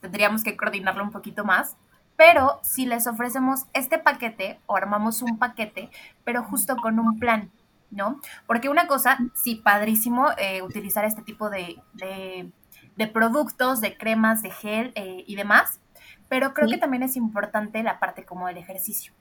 tendríamos 0.02 0.44
que 0.44 0.58
coordinarlo 0.58 1.04
un 1.04 1.12
poquito 1.12 1.46
más, 1.46 1.78
pero 2.18 2.60
si 2.64 2.86
les 2.86 3.08
ofrecemos 3.08 3.68
este 3.74 4.00
paquete 4.00 4.60
o 4.66 4.76
armamos 4.76 5.22
un 5.22 5.38
paquete, 5.38 5.90
pero 6.26 6.44
justo 6.44 6.76
con 6.76 7.00
un 7.00 7.20
plan, 7.20 7.52
¿no? 7.92 8.20
Porque 8.48 8.70
una 8.70 8.88
cosa, 8.88 9.20
sí, 9.36 9.56
padrísimo 9.56 10.32
eh, 10.38 10.64
utilizar 10.64 11.06
este 11.06 11.22
tipo 11.22 11.50
de, 11.50 11.82
de, 11.94 13.08
productos, 13.08 13.80
de 13.80 13.96
cremas, 13.96 14.42
de 14.42 14.50
gel 14.50 14.92
eh, 14.96 15.24
y 15.28 15.36
demás, 15.36 15.80
pero 16.28 16.54
creo 16.54 16.68
que 16.68 16.78
también 16.78 17.04
es 17.04 17.16
importante 17.16 17.84
la 17.84 18.00
parte 18.00 18.26
como 18.26 18.48
del 18.48 18.58
ejercicio. 18.58 19.14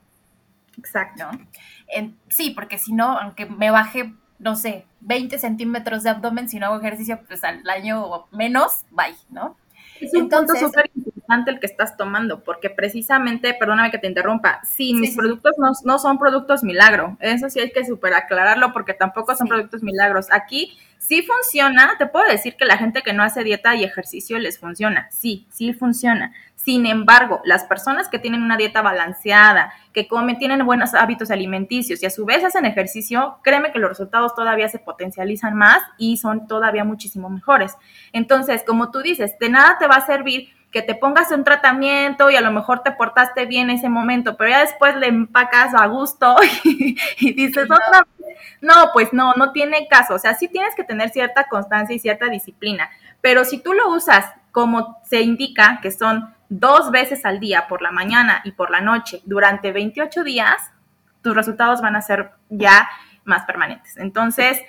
Exacto. 0.78 1.24
sí, 2.28 2.50
porque 2.50 2.78
si 2.78 2.92
no, 2.92 3.18
aunque 3.18 3.46
me 3.46 3.70
baje, 3.70 4.14
no 4.38 4.56
sé, 4.56 4.86
20 5.00 5.38
centímetros 5.38 6.02
de 6.02 6.10
abdomen, 6.10 6.48
si 6.48 6.58
no 6.58 6.66
hago 6.66 6.78
ejercicio, 6.78 7.20
pues 7.28 7.44
al 7.44 7.68
año 7.68 8.26
menos, 8.32 8.84
bye, 8.90 9.16
¿no? 9.30 9.56
Es 10.00 10.14
un 10.14 10.28
punto 10.28 10.54
súper 10.54 10.90
importante 10.94 11.50
el 11.50 11.60
que 11.60 11.66
estás 11.66 11.96
tomando, 11.96 12.42
porque 12.42 12.70
precisamente, 12.70 13.54
perdóname 13.54 13.90
que 13.90 13.98
te 13.98 14.06
interrumpa, 14.06 14.60
sí, 14.64 14.94
mis 14.94 15.16
productos 15.16 15.54
no, 15.84 15.98
son 15.98 16.18
productos 16.18 16.62
milagro, 16.62 17.16
eso 17.20 17.48
sí 17.50 17.60
hay 17.60 17.72
que 17.72 17.84
super 17.84 18.14
aclararlo 18.14 18.72
porque 18.72 18.94
tampoco 18.94 19.34
son 19.34 19.48
productos 19.48 19.82
milagros. 19.82 20.26
Aquí 20.30 20.76
sí 20.98 21.22
funciona, 21.22 21.96
te 21.98 22.06
puedo 22.06 22.28
decir 22.28 22.56
que 22.56 22.64
la 22.64 22.76
gente 22.76 23.02
que 23.02 23.12
no 23.12 23.22
hace 23.22 23.44
dieta 23.44 23.74
y 23.74 23.84
ejercicio 23.84 24.38
les 24.38 24.58
funciona, 24.58 25.08
sí, 25.10 25.46
sí 25.50 25.72
funciona. 25.72 26.32
Sin 26.66 26.84
embargo, 26.84 27.40
las 27.44 27.62
personas 27.62 28.08
que 28.08 28.18
tienen 28.18 28.42
una 28.42 28.56
dieta 28.56 28.82
balanceada, 28.82 29.72
que 29.92 30.08
comen, 30.08 30.36
tienen 30.36 30.66
buenos 30.66 30.94
hábitos 30.94 31.30
alimenticios 31.30 32.02
y 32.02 32.06
a 32.06 32.10
su 32.10 32.24
vez 32.24 32.42
hacen 32.42 32.66
ejercicio, 32.66 33.38
créeme 33.44 33.70
que 33.70 33.78
los 33.78 33.88
resultados 33.88 34.34
todavía 34.34 34.68
se 34.68 34.80
potencializan 34.80 35.54
más 35.54 35.80
y 35.96 36.16
son 36.16 36.48
todavía 36.48 36.82
muchísimo 36.82 37.30
mejores. 37.30 37.76
Entonces, 38.12 38.64
como 38.66 38.90
tú 38.90 39.00
dices, 39.00 39.38
de 39.38 39.48
nada 39.48 39.78
te 39.78 39.86
va 39.86 39.94
a 39.94 40.06
servir 40.06 40.48
que 40.72 40.82
te 40.82 40.96
pongas 40.96 41.30
un 41.30 41.44
tratamiento 41.44 42.30
y 42.30 42.34
a 42.34 42.40
lo 42.40 42.50
mejor 42.50 42.80
te 42.80 42.90
portaste 42.90 43.46
bien 43.46 43.70
en 43.70 43.76
ese 43.76 43.88
momento, 43.88 44.36
pero 44.36 44.50
ya 44.50 44.58
después 44.62 44.96
le 44.96 45.06
empacas 45.06 45.72
a 45.72 45.86
gusto 45.86 46.34
y, 46.64 46.96
dices 47.32 47.70
otra 47.70 48.04
vez, 48.18 48.36
no, 48.60 48.90
pues 48.92 49.12
no, 49.12 49.34
no 49.34 49.52
tiene 49.52 49.86
caso. 49.86 50.14
O 50.14 50.18
sea, 50.18 50.34
sí 50.34 50.48
tienes 50.48 50.74
que 50.74 50.82
tener 50.82 51.10
cierta 51.10 51.46
constancia 51.46 51.94
y 51.94 52.00
cierta 52.00 52.26
disciplina, 52.26 52.90
pero 53.20 53.44
si 53.44 53.58
tú 53.58 53.72
lo 53.72 53.90
usas 53.90 54.32
como 54.50 54.98
se 55.04 55.20
indica, 55.20 55.78
que 55.80 55.92
son 55.92 56.34
dos 56.48 56.90
veces 56.90 57.24
al 57.24 57.40
día, 57.40 57.66
por 57.68 57.82
la 57.82 57.90
mañana 57.90 58.40
y 58.44 58.52
por 58.52 58.70
la 58.70 58.80
noche, 58.80 59.20
durante 59.24 59.72
28 59.72 60.24
días, 60.24 60.72
tus 61.22 61.34
resultados 61.34 61.80
van 61.80 61.96
a 61.96 62.02
ser 62.02 62.32
ya 62.48 62.88
más 63.24 63.44
permanentes. 63.44 63.96
Entonces, 63.96 64.60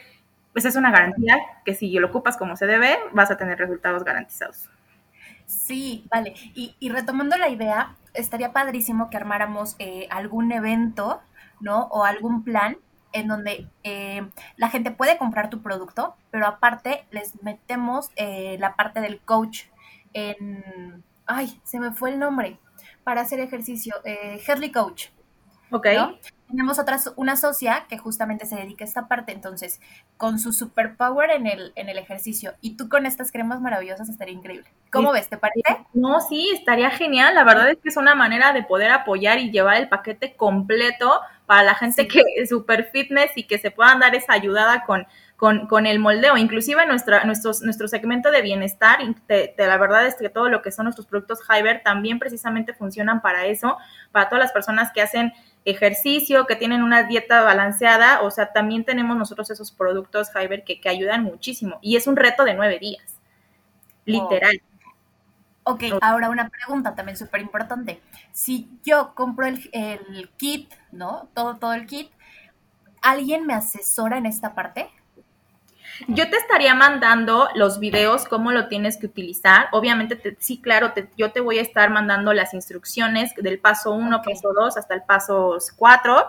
pues 0.54 0.66
es 0.66 0.76
una 0.76 0.92
garantía 0.92 1.38
que 1.66 1.76
si 1.76 1.92
lo 1.92 2.08
ocupas 2.08 2.38
como 2.38 2.56
se 2.56 2.66
debe, 2.66 2.98
vas 3.13 3.30
a 3.30 3.38
tener 3.38 3.60
resultados 3.60 4.04
garantizados. 4.04 4.70
Sí, 5.46 6.06
vale. 6.12 6.34
Y, 6.56 6.90
retomando 6.90 7.38
la 7.38 7.50
idea, 7.50 7.96
estaría 8.13 8.52
padrísimo 8.52 9.10
que 9.10 9.18
armáramos 9.18 9.76
eh, 9.80 10.08
algún 10.10 10.52
evento, 10.52 11.22
¿no? 11.62 11.84
O 11.86 12.04
algún 12.04 12.44
plan 12.44 12.78
en 13.13 13.28
donde 13.28 13.68
eh, 13.84 14.28
la 14.58 14.70
gente 14.70 14.92
puede 14.92 15.18
comprar 15.18 15.50
tu 15.50 15.62
producto, 15.62 16.16
pero 16.32 16.48
aparte 16.48 17.06
les 17.12 17.42
metemos 17.44 18.12
eh, 18.16 18.58
la 18.60 18.76
parte 18.76 19.00
del 19.00 19.20
coach 19.20 19.63
en 20.13 21.04
ay, 21.28 21.60
se 21.63 21.80
me 21.80 21.92
fue 21.92 22.12
el 22.12 22.20
nombre, 22.20 22.58
para 23.04 23.22
hacer 23.22 23.40
ejercicio, 23.40 23.96
eh, 24.04 24.42
Headley 24.46 24.72
Coach. 24.72 25.08
Ok. 25.72 25.88
Tenemos 26.48 26.80
otra, 26.80 26.98
una 27.16 27.36
socia 27.36 27.86
que 27.90 27.98
justamente 27.98 28.46
se 28.46 28.56
dedica 28.56 28.86
a 28.86 28.88
esta 28.88 29.08
parte, 29.08 29.32
entonces, 29.32 29.82
con 30.18 30.40
su 30.40 30.54
superpower 30.54 31.32
en 31.32 31.48
el, 31.48 31.74
en 31.76 31.90
el 31.90 31.98
ejercicio 31.98 32.54
y 32.62 32.78
tú 32.78 32.90
con 32.90 33.06
estas 33.06 33.32
cremas 33.32 33.62
maravillosas 33.62 34.10
estaría 34.10 34.34
increíble. 34.34 34.70
¿Cómo 34.92 35.12
ves? 35.12 35.30
¿Te 35.30 35.38
parece? 35.38 35.86
No, 35.94 36.22
sí, 36.22 36.50
estaría 36.54 36.90
genial. 36.90 37.36
La 37.36 37.44
verdad 37.44 37.70
es 37.70 37.78
que 37.78 37.90
es 37.90 37.98
una 37.98 38.16
manera 38.16 38.54
de 38.54 38.64
poder 38.64 38.92
apoyar 38.92 39.40
y 39.40 39.52
llevar 39.52 39.78
el 39.78 39.90
paquete 39.90 40.36
completo 40.36 41.20
para 41.46 41.64
la 41.64 41.76
gente 41.76 42.08
que 42.08 42.22
es 42.38 42.50
super 42.50 42.90
fitness 42.92 43.32
y 43.36 43.44
que 43.44 43.58
se 43.58 43.72
puedan 43.72 44.00
dar 44.00 44.16
esa 44.16 44.34
ayudada 44.34 44.86
con 44.86 45.06
con, 45.38 45.68
con 45.68 45.86
el 45.86 46.00
moldeo. 46.00 46.36
Inclusive 46.36 46.86
nuestra, 46.86 47.24
nuestros, 47.24 47.62
nuestro 47.62 47.88
segmento 47.88 48.32
de 48.32 48.42
bienestar, 48.42 49.00
de, 49.28 49.54
la 49.58 49.78
verdad 49.78 50.06
es 50.06 50.16
que 50.16 50.30
todo 50.30 50.50
lo 50.50 50.62
que 50.62 50.72
son 50.72 50.86
nuestros 50.86 51.08
productos 51.08 51.40
Hyber 51.48 51.84
también 51.84 52.20
precisamente 52.20 52.74
funcionan 52.74 53.22
para 53.22 53.46
eso, 53.46 53.78
para 54.12 54.28
todas 54.28 54.44
las 54.44 54.52
personas 54.52 54.92
que 54.92 55.02
hacen 55.02 55.32
ejercicio, 55.67 56.45
que 56.47 56.56
tienen 56.56 56.82
una 56.82 57.03
dieta 57.03 57.41
balanceada, 57.43 58.21
o 58.21 58.32
sea, 58.32 58.53
también 58.53 58.86
tenemos 58.86 59.17
nosotros 59.17 59.49
esos 59.49 59.71
productos 59.71 60.30
Hyber 60.34 60.63
que, 60.63 60.80
que 60.80 60.89
ayudan 60.89 61.23
muchísimo. 61.23 61.77
Y 61.82 61.97
es 61.97 62.08
un 62.08 62.15
reto 62.15 62.45
de 62.45 62.53
nueve 62.53 62.80
días, 62.80 63.19
literal. 64.06 64.62
Ok, 65.63 65.84
ahora 65.99 66.30
una 66.30 66.47
pregunta 66.47 66.95
también 66.95 67.17
súper 67.17 67.41
importante. 67.41 68.01
Si 68.32 68.69
yo 68.86 69.13
compro 69.13 69.45
el, 69.45 69.69
el, 69.73 70.30
kit, 70.38 70.71
¿no? 70.93 71.27
Todo, 71.34 71.58
todo 71.58 71.73
el 71.73 71.86
kit, 71.86 72.10
¿alguien 73.01 73.45
me 73.45 73.53
asesora 73.53 74.17
en 74.17 74.25
esta 74.25 74.56
parte? 74.56 74.89
Yo 76.08 76.30
te 76.30 76.38
estaría 76.38 76.76
mandando 76.76 77.48
los 77.56 77.80
videos, 77.80 78.26
cómo 78.26 78.52
lo 78.52 78.68
tienes 78.68 78.98
que 78.98 79.08
utilizar. 79.08 79.68
Obviamente, 79.72 80.38
sí, 80.40 80.62
claro, 80.62 80.94
yo 81.18 81.32
te 81.32 81.42
voy 81.42 81.60
a 81.60 81.62
estar 81.62 81.90
mandando 81.90 82.34
las 82.34 82.54
instrucciones 82.54 83.34
del 83.36 83.60
paso 83.60 83.92
1, 83.92 84.22
paso 84.22 84.54
2 84.54 84.78
hasta 84.78 84.94
el 84.94 85.04
paso 85.04 85.58
4 85.76 86.26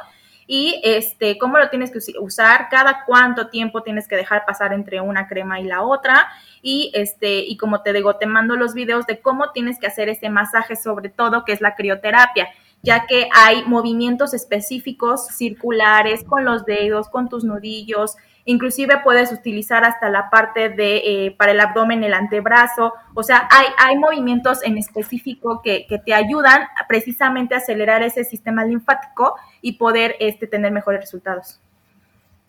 y 0.47 0.81
este, 0.83 1.37
cómo 1.37 1.59
lo 1.59 1.69
tienes 1.69 1.91
que 1.91 1.99
usar, 2.19 2.69
cada 2.71 3.05
cuánto 3.05 3.49
tiempo 3.49 3.83
tienes 3.83 4.09
que 4.09 4.17
dejar 4.17 4.47
pasar 4.47 4.73
entre 4.73 5.01
una 5.01 5.29
crema 5.29 5.61
y 5.61 5.65
la 5.65 5.83
otra. 5.83 6.29
Y 6.63 6.91
este, 6.95 7.41
y 7.41 7.57
como 7.59 7.83
te 7.83 7.93
digo, 7.93 8.17
te 8.17 8.27
mando 8.27 8.57
los 8.57 8.73
videos 8.73 9.07
de 9.07 9.21
cómo 9.21 9.51
tienes 9.53 9.79
que 9.79 9.87
hacer 9.87 10.09
este 10.09 10.31
masaje, 10.31 10.75
sobre 10.75 11.11
todo, 11.11 11.45
que 11.45 11.53
es 11.53 11.61
la 11.61 11.75
crioterapia 11.75 12.49
ya 12.83 13.07
que 13.07 13.29
hay 13.35 13.65
movimientos 13.65 14.35
específicos 14.35 15.27
circulares 15.27 16.25
con 16.25 16.45
los 16.45 16.65
dedos, 16.65 17.09
con 17.09 17.29
tus 17.29 17.45
nudillos, 17.45 18.17
inclusive 18.49 19.01
puedes 19.05 19.31
utilizar 19.31 19.85
hasta 19.85 20.09
la 20.09 20.31
parte 20.31 20.71
de 20.71 20.97
eh, 21.05 21.37
para 21.37 21.53
el 21.53 21.61
abdomen, 21.61 22.03
el 22.03 22.15
antebrazo, 22.15 22.95
o 23.13 23.23
sea, 23.23 23.47
hay, 23.51 23.67
hay 23.77 23.99
movimientos 23.99 24.63
en 24.65 24.79
específico 24.79 25.61
que, 25.63 25.87
que, 25.87 25.99
te 25.99 26.15
ayudan 26.15 26.63
precisamente 26.89 27.55
a 27.55 27.59
acelerar 27.59 28.03
ese 28.03 28.25
sistema 28.25 28.65
linfático 28.65 29.35
y 29.61 29.73
poder 29.75 30.17
este, 30.19 30.47
tener 30.47 30.73
mejores 30.73 31.03
resultados. 31.03 31.61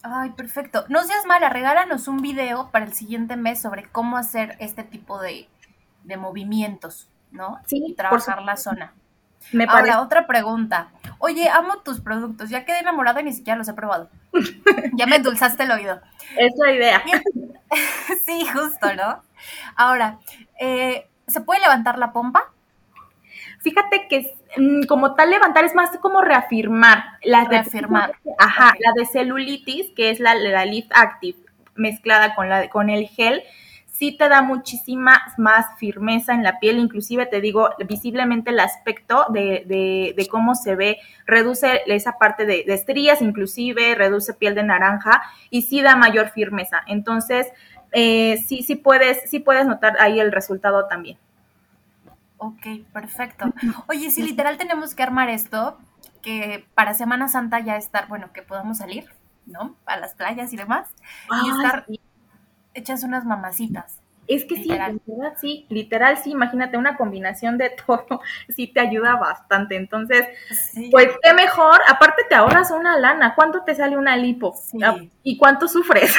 Ay, 0.01 0.29
perfecto. 0.29 0.85
No 0.87 1.03
seas 1.03 1.25
mala, 1.25 1.49
regálanos 1.49 2.07
un 2.07 2.21
video 2.21 2.69
para 2.71 2.85
el 2.85 2.93
siguiente 2.93 3.35
mes 3.35 3.61
sobre 3.61 3.83
cómo 3.83 4.15
hacer 4.15 4.55
este 4.59 4.83
tipo 4.83 5.21
de, 5.21 5.49
de 6.05 6.15
movimientos, 6.15 7.09
¿no? 7.31 7.59
Sí, 7.65 7.83
y 7.85 7.93
trabajar 7.95 8.41
la 8.43 8.55
zona. 8.55 8.93
Me 9.51 9.65
Ahora, 9.67 10.01
otra 10.01 10.27
pregunta. 10.27 10.89
Oye, 11.17 11.49
amo 11.49 11.77
tus 11.79 12.01
productos. 12.01 12.49
Ya 12.49 12.65
quedé 12.65 12.79
enamorada 12.79 13.21
y 13.21 13.25
ni 13.25 13.33
siquiera 13.33 13.57
los 13.57 13.67
he 13.67 13.73
probado. 13.73 14.09
ya 14.93 15.05
me 15.07 15.17
endulzaste 15.17 15.63
el 15.63 15.71
oído. 15.71 16.01
Es 16.37 16.53
la 16.57 16.71
idea. 16.71 17.03
sí, 18.25 18.45
justo, 18.53 18.93
¿no? 18.95 19.23
Ahora, 19.75 20.19
eh, 20.59 21.07
¿se 21.27 21.41
puede 21.41 21.61
levantar 21.61 21.97
la 21.97 22.13
pompa? 22.13 22.51
Fíjate 23.59 24.07
que 24.07 24.35
mm, 24.57 24.83
como 24.87 25.15
tal 25.15 25.31
levantar 25.31 25.65
es 25.65 25.75
más 25.75 25.89
como 25.97 26.21
reafirmar. 26.21 27.03
La 27.23 27.45
reafirmar. 27.45 28.15
ajá, 28.37 28.73
la 28.79 28.91
de 28.95 29.05
celulitis, 29.05 29.91
que 29.95 30.11
es 30.11 30.19
la, 30.19 30.35
la 30.35 30.65
Lift 30.65 30.91
Active 30.93 31.37
mezclada 31.79 32.35
con, 32.35 32.49
la, 32.49 32.69
con 32.69 32.89
el 32.89 33.07
gel, 33.07 33.43
sí 33.99 34.15
te 34.15 34.29
da 34.29 34.41
muchísima 34.41 35.21
más 35.37 35.77
firmeza 35.77 36.33
en 36.33 36.41
la 36.41 36.57
piel, 36.57 36.79
inclusive 36.79 37.25
te 37.25 37.41
digo, 37.41 37.69
visiblemente 37.85 38.51
el 38.51 38.61
aspecto 38.61 39.25
de, 39.29 39.65
de, 40.15 40.27
cómo 40.29 40.55
se 40.55 40.77
ve, 40.77 40.99
reduce 41.25 41.81
esa 41.85 42.17
parte 42.17 42.45
de, 42.45 42.63
de, 42.65 42.73
estrías, 42.75 43.21
inclusive 43.21 43.95
reduce 43.95 44.33
piel 44.33 44.55
de 44.55 44.63
naranja 44.63 45.21
y 45.49 45.63
sí 45.63 45.81
da 45.81 45.97
mayor 45.97 46.29
firmeza. 46.29 46.81
Entonces, 46.87 47.47
eh, 47.91 48.41
sí, 48.47 48.63
sí 48.63 48.77
puedes, 48.77 49.29
sí 49.29 49.39
puedes 49.39 49.67
notar 49.67 49.97
ahí 49.99 50.21
el 50.21 50.31
resultado 50.31 50.87
también. 50.87 51.17
Ok, 52.37 52.67
perfecto. 52.93 53.51
Oye, 53.89 54.11
si 54.11 54.23
literal 54.23 54.57
tenemos 54.57 54.95
que 54.95 55.03
armar 55.03 55.27
esto, 55.27 55.77
que 56.21 56.65
para 56.73 56.93
Semana 56.93 57.27
Santa 57.27 57.59
ya 57.59 57.75
estar, 57.75 58.07
bueno, 58.07 58.31
que 58.31 58.43
podamos 58.43 58.77
salir, 58.77 59.11
¿no? 59.45 59.75
A 59.85 59.97
las 59.97 60.13
playas 60.13 60.53
y 60.53 60.55
demás, 60.55 60.87
y 61.43 61.49
estar 61.49 61.85
echas 62.79 63.03
unas 63.03 63.25
mamacitas. 63.25 63.99
Es 64.29 64.45
que 64.45 64.57
sí, 64.57 64.69
sí, 65.41 65.65
literal 65.69 66.17
sí, 66.17 66.29
imagínate 66.29 66.77
una 66.77 66.95
combinación 66.97 67.57
de 67.57 67.71
todo, 67.87 68.21
sí 68.47 68.67
te 68.67 68.79
ayuda 68.79 69.15
bastante. 69.15 69.75
Entonces, 69.75 70.23
pues 70.91 71.09
qué 71.23 71.33
mejor, 71.33 71.81
aparte 71.87 72.23
te 72.29 72.35
ahorras 72.35 72.69
una 72.69 72.97
lana, 72.99 73.33
¿cuánto 73.33 73.63
te 73.63 73.73
sale 73.73 73.97
una 73.97 74.15
lipo? 74.17 74.55
Ah, 74.83 74.97
¿Y 75.23 75.35
cuánto 75.37 75.67
sufres? 75.67 76.15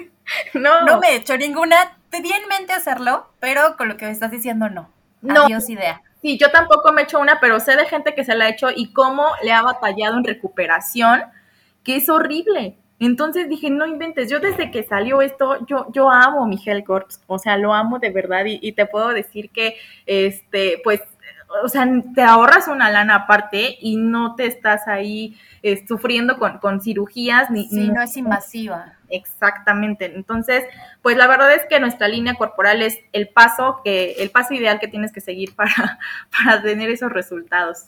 no. 0.54 0.86
No 0.86 1.00
me 1.00 1.08
he 1.08 1.16
hecho 1.16 1.36
ninguna, 1.36 1.76
tenía 2.08 2.38
en 2.38 2.48
mente 2.48 2.72
hacerlo, 2.72 3.30
pero 3.40 3.76
con 3.76 3.88
lo 3.88 3.98
que 3.98 4.06
me 4.06 4.12
estás 4.12 4.30
diciendo 4.30 4.70
no. 4.70 4.90
No. 5.20 5.44
Adiós 5.44 5.68
idea. 5.68 6.00
Sí, 6.22 6.38
yo 6.38 6.50
tampoco 6.50 6.92
me 6.92 7.02
he 7.02 7.04
hecho 7.04 7.20
una, 7.20 7.40
pero 7.40 7.60
sé 7.60 7.76
de 7.76 7.84
gente 7.84 8.14
que 8.14 8.24
se 8.24 8.34
la 8.34 8.46
ha 8.46 8.48
hecho 8.48 8.68
y 8.74 8.94
cómo 8.94 9.26
le 9.42 9.52
ha 9.52 9.60
batallado 9.60 10.16
en 10.16 10.24
recuperación, 10.24 11.24
que 11.84 11.96
es 11.96 12.08
horrible. 12.08 12.78
Entonces 13.00 13.48
dije, 13.48 13.70
no 13.70 13.86
inventes, 13.86 14.30
yo 14.30 14.40
desde 14.40 14.70
que 14.70 14.82
salió 14.82 15.22
esto, 15.22 15.66
yo, 15.66 15.86
yo 15.90 16.10
amo 16.10 16.46
mi 16.46 16.62
Corps, 16.84 17.18
o 17.26 17.38
sea, 17.38 17.56
lo 17.56 17.72
amo 17.72 17.98
de 17.98 18.10
verdad 18.10 18.44
y, 18.44 18.72
te 18.72 18.84
puedo 18.84 19.08
decir 19.08 19.48
que, 19.48 19.76
este, 20.04 20.82
pues, 20.84 21.00
o 21.64 21.68
sea, 21.68 21.88
te 22.14 22.22
ahorras 22.22 22.68
una 22.68 22.90
lana 22.90 23.14
aparte 23.14 23.78
y 23.80 23.96
no 23.96 24.34
te 24.34 24.44
estás 24.44 24.86
ahí 24.86 25.34
eh, 25.62 25.82
sufriendo 25.88 26.38
con, 26.38 26.82
cirugías 26.82 27.50
ni... 27.50 27.68
Sí, 27.68 27.88
no, 27.88 28.02
es 28.02 28.18
invasiva. 28.18 28.92
Exactamente. 29.08 30.12
Entonces, 30.14 30.64
pues 31.00 31.16
la 31.16 31.26
verdad 31.26 31.54
es 31.54 31.64
que 31.70 31.80
nuestra 31.80 32.06
línea 32.06 32.34
corporal 32.34 32.82
es 32.82 32.98
el 33.12 33.28
paso 33.28 33.80
que, 33.82 34.12
el 34.18 34.30
paso 34.30 34.52
ideal 34.52 34.78
que 34.78 34.88
tienes 34.88 35.10
que 35.10 35.22
seguir 35.22 35.54
para, 35.56 35.98
para 36.44 36.62
tener 36.62 36.90
esos 36.90 37.10
resultados. 37.10 37.86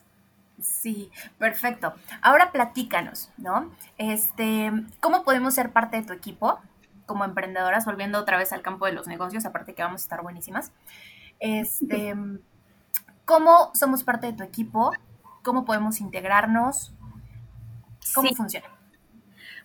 Sí, 0.62 1.10
perfecto. 1.38 1.92
Ahora 2.20 2.52
platícanos, 2.52 3.30
¿no? 3.36 3.70
Este, 3.98 4.72
¿cómo 5.00 5.24
podemos 5.24 5.54
ser 5.54 5.70
parte 5.70 5.98
de 5.98 6.06
tu 6.06 6.12
equipo 6.12 6.60
como 7.06 7.24
emprendedoras, 7.24 7.84
volviendo 7.84 8.18
otra 8.18 8.38
vez 8.38 8.52
al 8.52 8.62
campo 8.62 8.86
de 8.86 8.92
los 8.92 9.06
negocios, 9.06 9.44
aparte 9.44 9.74
que 9.74 9.82
vamos 9.82 10.02
a 10.02 10.04
estar 10.04 10.22
buenísimas? 10.22 10.72
Este, 11.40 12.14
¿cómo 13.24 13.72
somos 13.74 14.04
parte 14.04 14.28
de 14.28 14.32
tu 14.34 14.44
equipo? 14.44 14.92
¿Cómo 15.42 15.64
podemos 15.64 16.00
integrarnos? 16.00 16.94
¿Cómo 18.14 18.30
funciona? 18.34 18.66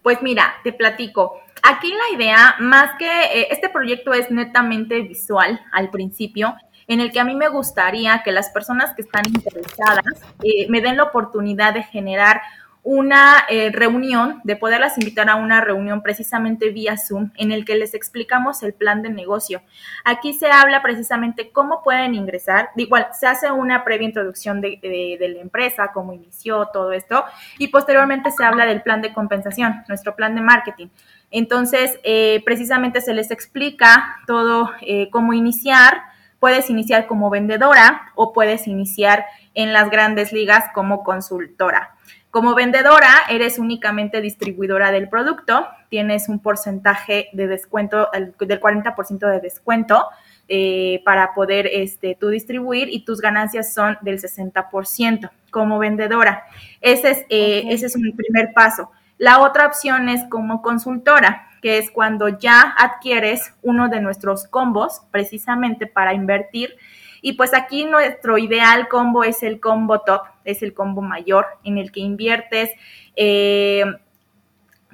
Pues 0.02 0.22
mira, 0.22 0.56
te 0.64 0.74
platico. 0.74 1.40
Aquí 1.64 1.92
la 1.92 2.18
idea, 2.18 2.56
más 2.60 2.92
que 2.98 3.06
eh, 3.06 3.48
este 3.52 3.70
proyecto 3.70 4.14
es 4.14 4.32
netamente 4.32 5.02
visual 5.02 5.60
al 5.72 5.90
principio, 5.90 6.56
en 6.88 7.02
el 7.02 7.12
que 7.12 7.20
a 7.20 7.26
mí 7.26 7.36
me 7.36 7.50
gustaría 7.50 8.24
que 8.24 8.32
las 8.32 8.50
personas 8.50 8.96
que 8.96 9.02
están 9.02 9.24
interesadas 9.28 10.06
eh, 10.44 10.68
me 10.70 10.82
den 10.82 10.98
la 10.98 11.04
oportunidad 11.04 11.74
de 11.74 11.84
generar 11.84 12.42
una 12.84 13.44
eh, 13.50 13.70
reunión, 13.74 14.40
de 14.46 14.56
poderlas 14.56 14.98
invitar 14.98 15.30
a 15.30 15.36
una 15.36 15.60
reunión 15.60 16.02
precisamente 16.02 16.70
vía 16.70 16.96
Zoom, 16.96 17.32
en 17.36 17.52
el 17.52 17.66
que 17.66 17.76
les 17.76 17.94
explicamos 17.94 18.64
el 18.64 18.74
plan 18.74 19.02
de 19.02 19.10
negocio. 19.10 19.62
Aquí 20.06 20.32
se 20.32 20.50
habla 20.50 20.82
precisamente 20.82 21.52
cómo 21.52 21.84
pueden 21.84 22.16
ingresar, 22.16 22.70
igual 22.78 23.08
se 23.12 23.28
hace 23.28 23.52
una 23.52 23.84
previa 23.84 24.08
introducción 24.08 24.62
de, 24.62 24.80
de, 24.82 25.28
la 25.28 25.42
empresa, 25.42 25.92
cómo 25.94 26.14
inició 26.14 26.70
todo 26.72 26.94
esto, 26.94 27.26
y 27.58 27.68
posteriormente 27.68 28.32
se 28.32 28.46
habla 28.46 28.66
del 28.66 28.82
plan 28.82 29.02
de 29.02 29.12
compensación, 29.12 29.84
nuestro 29.90 30.16
plan 30.16 30.34
de 30.34 30.40
marketing. 30.40 30.88
Entonces, 31.30 32.00
eh, 32.04 32.42
precisamente 32.46 33.02
se 33.02 33.14
les 33.14 33.32
explica 33.32 34.22
todo 34.28 34.72
cómo 35.12 35.34
iniciar, 35.34 36.04
Puedes 36.40 36.70
iniciar 36.70 37.08
como 37.08 37.30
vendedora 37.30 38.12
o 38.16 38.34
puedes 38.34 38.68
iniciar 38.68 39.26
en 39.54 39.74
las 39.74 39.90
grandes 39.90 40.32
ligas 40.34 40.66
como 40.74 41.04
consultora. 41.04 41.96
Como 42.30 42.54
vendedora, 42.54 43.10
eres 43.30 43.58
únicamente 43.58 44.22
distribuidora 44.22 44.92
del 44.92 45.10
producto, 45.10 45.68
tienes 45.90 46.30
un 46.30 46.40
porcentaje 46.40 47.30
de 47.34 47.48
descuento, 47.48 48.10
del 48.14 48.62
40% 48.62 49.32
de 49.32 49.40
descuento 49.40 50.06
eh, 50.50 51.02
para 51.04 51.34
poder 51.34 51.68
este, 51.68 52.16
tú 52.20 52.28
distribuir 52.30 52.90
y 52.90 53.06
tus 53.06 53.22
ganancias 53.22 53.74
son 53.74 53.98
del 54.02 54.22
60% 54.22 55.32
como 55.50 55.80
vendedora. 55.80 56.44
Ese 56.82 57.12
es, 57.12 57.26
eh, 57.30 57.64
ese 57.70 57.88
es 57.88 57.96
un 57.96 58.16
primer 58.16 58.54
paso. 58.54 58.92
La 59.18 59.40
otra 59.42 59.66
opción 59.66 60.08
es 60.10 60.24
como 60.30 60.62
consultora 60.62 61.47
que 61.62 61.78
es 61.78 61.92
cuando 61.92 62.28
ya 62.30 62.74
adquieres 62.78 63.54
uno 63.62 63.90
de 63.90 64.02
nuestros 64.02 64.48
combos 64.48 65.02
precisamente 65.12 65.88
para 65.88 66.14
invertir 66.14 66.78
Y 67.22 67.34
pues 67.34 67.54
aquí 67.54 67.86
nuestro 67.86 68.38
ideal 68.38 68.88
combo 68.88 69.24
es 69.24 69.42
el 69.44 69.60
combo 69.60 70.02
top, 70.02 70.22
es 70.46 70.62
el 70.62 70.74
combo 70.74 71.02
mayor, 71.02 71.46
en 71.64 71.78
el 71.78 71.92
que 71.92 72.00
inviertes 72.00 72.70
eh, 73.16 73.84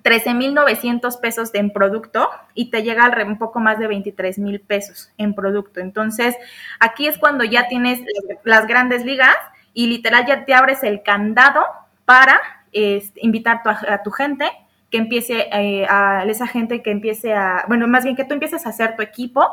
13.900 0.04 1.20
pesos 1.20 1.54
en 1.54 1.72
producto 1.72 2.30
y 2.54 2.70
te 2.70 2.84
llega 2.84 3.10
un 3.26 3.38
poco 3.38 3.60
más 3.60 3.80
de 3.80 3.88
23 3.88 4.38
mil 4.40 4.60
pesos 4.60 5.12
en 5.18 5.34
producto. 5.34 5.80
Entonces, 5.80 6.36
aquí 6.80 7.08
es 7.08 7.18
cuando 7.18 7.44
ya 7.44 7.68
tienes 7.68 8.02
las 8.44 8.68
grandes 8.68 9.06
ligas 9.06 9.36
y 9.74 9.88
literal 9.88 10.26
ya 10.26 10.46
te 10.46 10.54
abres 10.54 10.84
el 10.84 11.04
candado 11.04 11.66
para 12.06 12.40
este, 12.74 13.20
invitar 13.22 13.62
a 13.66 14.04
tu 14.04 14.12
gente 14.12 14.46
que 14.94 15.00
empiece 15.00 15.48
eh, 15.52 15.88
a 15.90 16.24
esa 16.26 16.46
gente 16.46 16.84
que 16.84 16.92
empiece 16.92 17.34
a, 17.34 17.66
bueno, 17.68 17.88
más 17.88 18.04
bien 18.04 18.16
que 18.16 18.26
tú 18.26 18.36
empieces 18.36 18.68
a 18.68 18.70
hacer 18.70 18.96
tu 18.96 19.02
equipo 19.02 19.44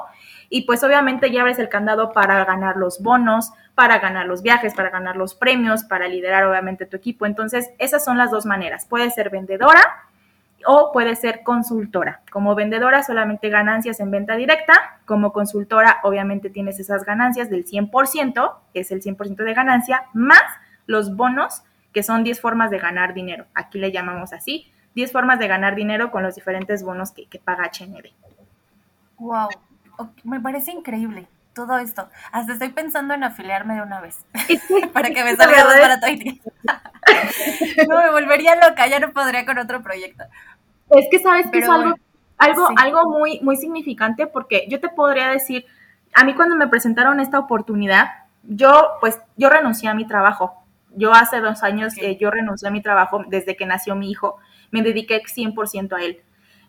y 0.51 0.67
pues 0.67 0.85
obviamente 0.85 1.31
ya 1.31 1.41
abres 1.41 1.59
el 1.59 1.71
candado 1.71 2.13
para 2.13 2.45
ganar 2.45 2.77
los 2.77 3.03
bonos, 3.03 3.51
para 3.75 4.01
ganar 4.01 4.27
los 4.27 4.43
viajes, 4.43 4.75
para 4.75 4.91
ganar 4.91 5.17
los 5.17 5.35
premios, 5.35 5.83
para 5.85 6.09
liderar 6.09 6.45
obviamente 6.45 6.85
tu 6.85 6.99
equipo. 6.99 7.25
Entonces, 7.25 7.71
esas 7.79 8.05
son 8.05 8.19
las 8.19 8.31
dos 8.31 8.45
maneras. 8.45 8.85
Puede 8.85 9.11
ser 9.11 9.31
vendedora 9.31 9.81
o 10.67 10.93
puede 10.93 11.17
ser 11.17 11.43
consultora. 11.43 12.21
Como 12.31 12.55
vendedora 12.55 13.03
solamente 13.03 13.49
ganancias 13.49 13.99
en 14.01 14.11
venta 14.11 14.37
directa, 14.37 14.75
como 15.07 15.33
consultora 15.33 16.01
obviamente 16.03 16.51
tienes 16.51 16.79
esas 16.81 17.07
ganancias 17.07 17.49
del 17.49 17.65
100%, 17.65 18.57
es 18.75 18.91
el 18.91 19.01
100% 19.01 19.37
de 19.37 19.55
ganancia, 19.55 20.05
más 20.13 20.43
los 20.85 21.17
bonos, 21.17 21.63
que 21.95 22.03
son 22.03 22.25
10 22.25 22.43
formas 22.43 22.71
de 22.71 22.79
ganar 22.79 23.15
dinero. 23.15 23.47
Aquí 23.55 23.79
le 23.79 23.91
llamamos 23.91 24.35
así, 24.35 24.71
10 24.95 25.13
formas 25.13 25.39
de 25.39 25.49
ganar 25.49 25.75
dinero 25.75 26.11
con 26.11 26.23
los 26.23 26.35
diferentes 26.35 26.83
bonos 26.83 27.13
que, 27.13 27.27
paga 27.39 27.71
HND. 27.71 28.13
Wow, 29.19 29.49
me 30.25 30.41
parece 30.41 30.73
increíble 30.73 31.29
todo 31.55 31.79
esto. 31.79 32.09
Hasta 32.33 32.53
estoy 32.53 32.71
pensando 32.71 33.15
en 33.15 33.25
afiliarme 33.25 33.75
de 33.75 33.83
una 33.83 34.01
vez 34.01 34.25
para 34.93 35.11
que 35.11 35.25
me 35.25 35.37
salga 35.37 35.65
más 35.65 35.81
barato. 35.81 36.07
no, 37.89 37.99
me 37.99 38.11
volvería 38.11 38.57
loca, 38.57 38.87
ya 38.87 39.01
no 39.01 39.13
podría 39.13 39.45
con 39.45 39.59
otro 39.59 39.83
proyecto. 39.83 40.25
Es 40.91 41.07
que 41.11 41.19
sabes 41.19 41.51
que 41.51 41.59
es 41.59 41.69
algo, 41.69 41.95
algo, 42.39 42.69
algo 42.77 43.11
muy, 43.11 43.41
muy 43.41 43.57
significante 43.57 44.27
porque 44.27 44.67
yo 44.69 44.81
te 44.81 44.89
podría 44.89 45.29
decir, 45.29 45.67
a 46.15 46.25
mí 46.25 46.35
cuando 46.35 46.57
me 46.57 46.67
presentaron 46.67 47.21
esta 47.21 47.39
oportunidad, 47.39 48.09
yo 48.43 48.93
pues 49.01 49.21
yo 49.37 49.51
renuncié 49.51 49.89
a 49.89 49.95
mi 49.95 50.07
trabajo. 50.07 50.55
Yo 50.97 51.13
hace 51.13 51.41
dos 51.41 51.63
años 51.63 51.95
eh, 51.99 52.17
yo 52.21 52.31
renuncié 52.33 52.69
a 52.69 52.73
mi 52.73 52.83
trabajo 52.83 53.23
desde 53.29 53.55
que 53.55 53.67
nació 53.67 53.95
mi 53.95 54.11
hijo 54.11 54.39
me 54.71 54.83
dediqué 54.83 55.23
100% 55.23 55.97
a 55.97 56.05
él. 56.05 56.21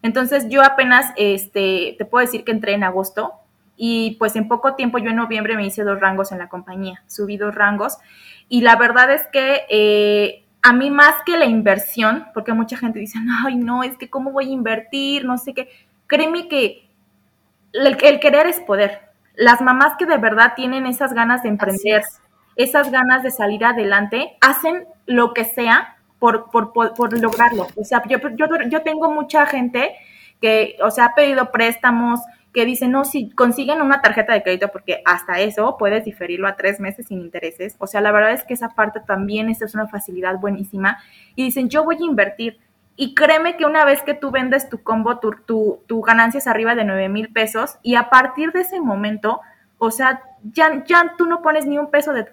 Entonces 0.02 0.48
yo 0.50 0.64
apenas, 0.64 1.14
este, 1.16 1.96
te 1.98 2.06
puedo 2.06 2.26
decir 2.26 2.44
que 2.44 2.52
entré 2.52 2.74
en 2.74 2.84
agosto 2.84 3.34
y 3.78 4.16
pues 4.20 4.36
en 4.36 4.48
poco 4.48 4.76
tiempo, 4.76 4.98
yo 4.98 5.10
en 5.10 5.16
noviembre 5.16 5.56
me 5.56 5.66
hice 5.66 5.84
dos 5.84 6.00
rangos 6.00 6.32
en 6.32 6.40
la 6.40 6.50
compañía, 6.50 7.04
subí 7.08 7.38
dos 7.38 7.54
rangos 7.54 7.98
y 8.50 8.62
la 8.62 8.76
verdad 8.76 9.12
es 9.12 9.28
que 9.32 9.62
eh, 9.70 10.44
a 10.62 10.74
mí 10.74 10.92
más 10.92 11.16
que 11.26 11.38
la 11.38 11.46
inversión, 11.46 12.28
porque 12.34 12.54
mucha 12.54 12.78
gente 12.78 13.00
dice, 13.00 13.18
ay 13.46 13.56
no, 13.56 13.84
es 13.84 13.98
que 13.98 14.10
cómo 14.10 14.32
voy 14.32 14.50
a 14.50 14.54
invertir, 14.54 15.26
no 15.26 15.38
sé 15.38 15.54
qué, 15.54 15.70
créeme 16.08 16.48
que 16.48 16.90
el, 17.74 17.98
querer 18.20 18.48
es 18.48 18.60
poder. 18.60 19.00
Las 19.36 19.62
mamás 19.62 19.96
que 19.98 20.06
de 20.06 20.18
verdad 20.18 20.54
tienen 20.56 20.86
esas 20.86 21.14
ganas 21.14 21.44
de 21.44 21.50
emprender, 21.50 22.04
esas 22.56 22.92
ganas 22.92 23.24
de 23.24 23.32
salir 23.32 23.64
adelante, 23.64 24.38
hacen 24.42 24.86
lo 25.06 25.34
que 25.34 25.46
sea 25.46 25.98
por, 26.22 26.52
por, 26.52 26.72
por, 26.72 27.20
lograrlo. 27.20 27.66
O 27.76 27.84
sea, 27.84 28.04
yo, 28.08 28.20
yo, 28.36 28.46
yo 28.70 28.84
tengo 28.84 29.10
mucha 29.10 29.48
gente 29.48 29.96
que, 30.40 30.78
o 30.84 30.92
sea, 30.92 31.06
ha 31.06 31.16
pedido 31.16 31.52
préstamos, 31.52 32.20
que 32.54 32.64
dicen, 32.64 32.92
no, 32.92 33.06
si 33.06 33.32
consiguen 33.32 33.82
una 33.82 34.04
tarjeta 34.04 34.32
de 34.32 34.44
crédito, 34.44 34.68
porque 34.68 35.02
hasta 35.04 35.40
eso 35.40 35.78
puedes 35.80 36.06
diferirlo 36.06 36.48
a 36.48 36.58
tres 36.58 36.80
meses 36.80 37.08
sin 37.08 37.22
intereses. 37.22 37.76
O 37.80 37.88
sea, 37.88 38.02
la 38.02 38.12
verdad 38.12 38.34
es 38.34 38.44
que 38.44 38.54
esa 38.54 38.70
parte 38.70 39.00
también 39.00 39.50
es 39.50 39.74
una 39.74 39.88
facilidad 39.88 40.38
buenísima. 40.40 41.00
Y 41.34 41.46
dicen, 41.46 41.70
yo 41.70 41.84
voy 41.86 41.96
a 42.00 42.06
invertir. 42.06 42.60
Y 42.96 43.16
créeme 43.16 43.58
que 43.58 43.66
una 43.66 43.84
vez 43.84 44.04
que 44.04 44.14
tú 44.14 44.30
vendes 44.30 44.70
tu 44.70 44.84
combo, 44.84 45.18
tu, 45.18 45.32
tu, 45.48 45.80
tu 45.88 46.02
ganancia 46.02 46.38
es 46.38 46.46
arriba 46.46 46.76
de 46.76 46.86
9 46.86 47.10
mil 47.10 47.34
pesos. 47.34 47.80
Y 47.82 47.96
a 47.96 48.12
partir 48.12 48.52
de 48.52 48.62
ese 48.62 48.80
momento, 48.80 49.42
o 49.80 49.90
sea, 49.90 50.22
ya, 50.44 50.84
ya 50.86 51.14
tú 51.18 51.26
no 51.26 51.42
pones 51.42 51.66
ni 51.66 51.78
un 51.78 51.90
peso 51.90 52.14
de, 52.14 52.26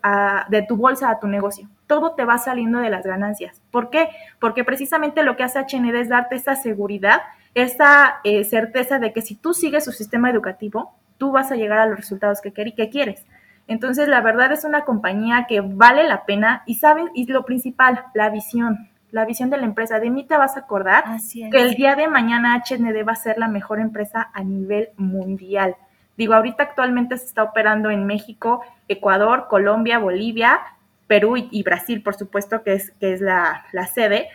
de, 0.49 0.63
tu 0.63 0.77
bolsa 0.77 1.11
a 1.11 1.19
tu 1.19 1.27
negocio. 1.27 1.69
Todo 1.87 2.15
te 2.15 2.25
va 2.25 2.39
saliendo 2.39 2.79
de 2.79 2.91
las 2.91 3.05
ganancias. 3.05 3.61
¿Por 3.71 3.91
qué? 3.91 4.09
Porque 4.41 4.65
precisamente 4.65 5.23
lo 5.23 5.37
que 5.37 5.45
hace 5.45 5.61
HND 5.61 5.95
es 5.97 6.09
darte 6.09 6.37
esa 6.37 6.57
seguridad, 6.57 7.23
esa 7.55 8.21
eh, 8.25 8.45
certeza 8.45 8.99
de 8.99 9.13
que 9.13 9.23
si 9.23 9.35
tú 9.35 9.55
sigues 9.55 9.85
su 9.85 9.93
sistema 9.93 10.31
educativo, 10.31 10.95
tú 11.19 11.33
vas 11.33 11.51
a 11.53 11.57
llegar 11.57 11.79
a 11.79 11.87
los 11.87 11.97
resultados 11.97 12.41
que, 12.41 12.53
que 12.53 12.91
quieres. 12.91 13.25
Entonces, 13.67 14.09
la 14.09 14.23
verdad 14.23 14.51
es 14.53 14.65
una 14.65 14.85
compañía 14.85 15.47
que 15.47 15.61
vale 15.61 16.09
la 16.09 16.25
pena 16.25 16.63
y 16.65 16.77
saben, 16.77 17.11
y 17.15 17.27
lo 17.27 17.45
principal, 17.45 18.07
la 18.15 18.31
visión, 18.31 18.89
la 19.11 19.27
visión 19.27 19.51
de 19.51 19.59
la 19.59 19.67
empresa. 19.67 20.01
De 20.01 20.09
mí 20.09 20.25
te 20.25 20.39
vas 20.39 20.57
a 20.57 20.61
acordar 20.61 21.05
que 21.33 21.61
el 21.61 21.75
día 21.75 21.95
de 21.95 22.09
mañana 22.09 22.63
HND 22.67 23.07
va 23.07 23.13
a 23.13 23.17
ser 23.17 23.39
la 23.39 23.49
mejor 23.49 23.79
empresa 23.79 24.31
a 24.33 24.43
nivel 24.43 24.89
mundial. 24.97 25.77
Digo, 26.19 26.35
ahorita 26.35 26.65
actualmente 26.65 27.17
se 27.17 27.27
está 27.27 27.45
operando 27.45 27.91
en 27.91 28.05
México, 28.05 28.61
Ecuador, 28.89 29.47
Colombia, 29.49 30.01
Bolivia, 30.01 30.61
Perú 31.07 31.37
y, 31.37 31.63
Brasil, 31.63 32.03
por 32.03 32.17
supuesto, 32.17 32.65
que 32.65 32.75
es, 32.75 32.91
que 32.99 33.13
es 33.13 33.21
la, 33.21 33.65
sede, 33.95 34.29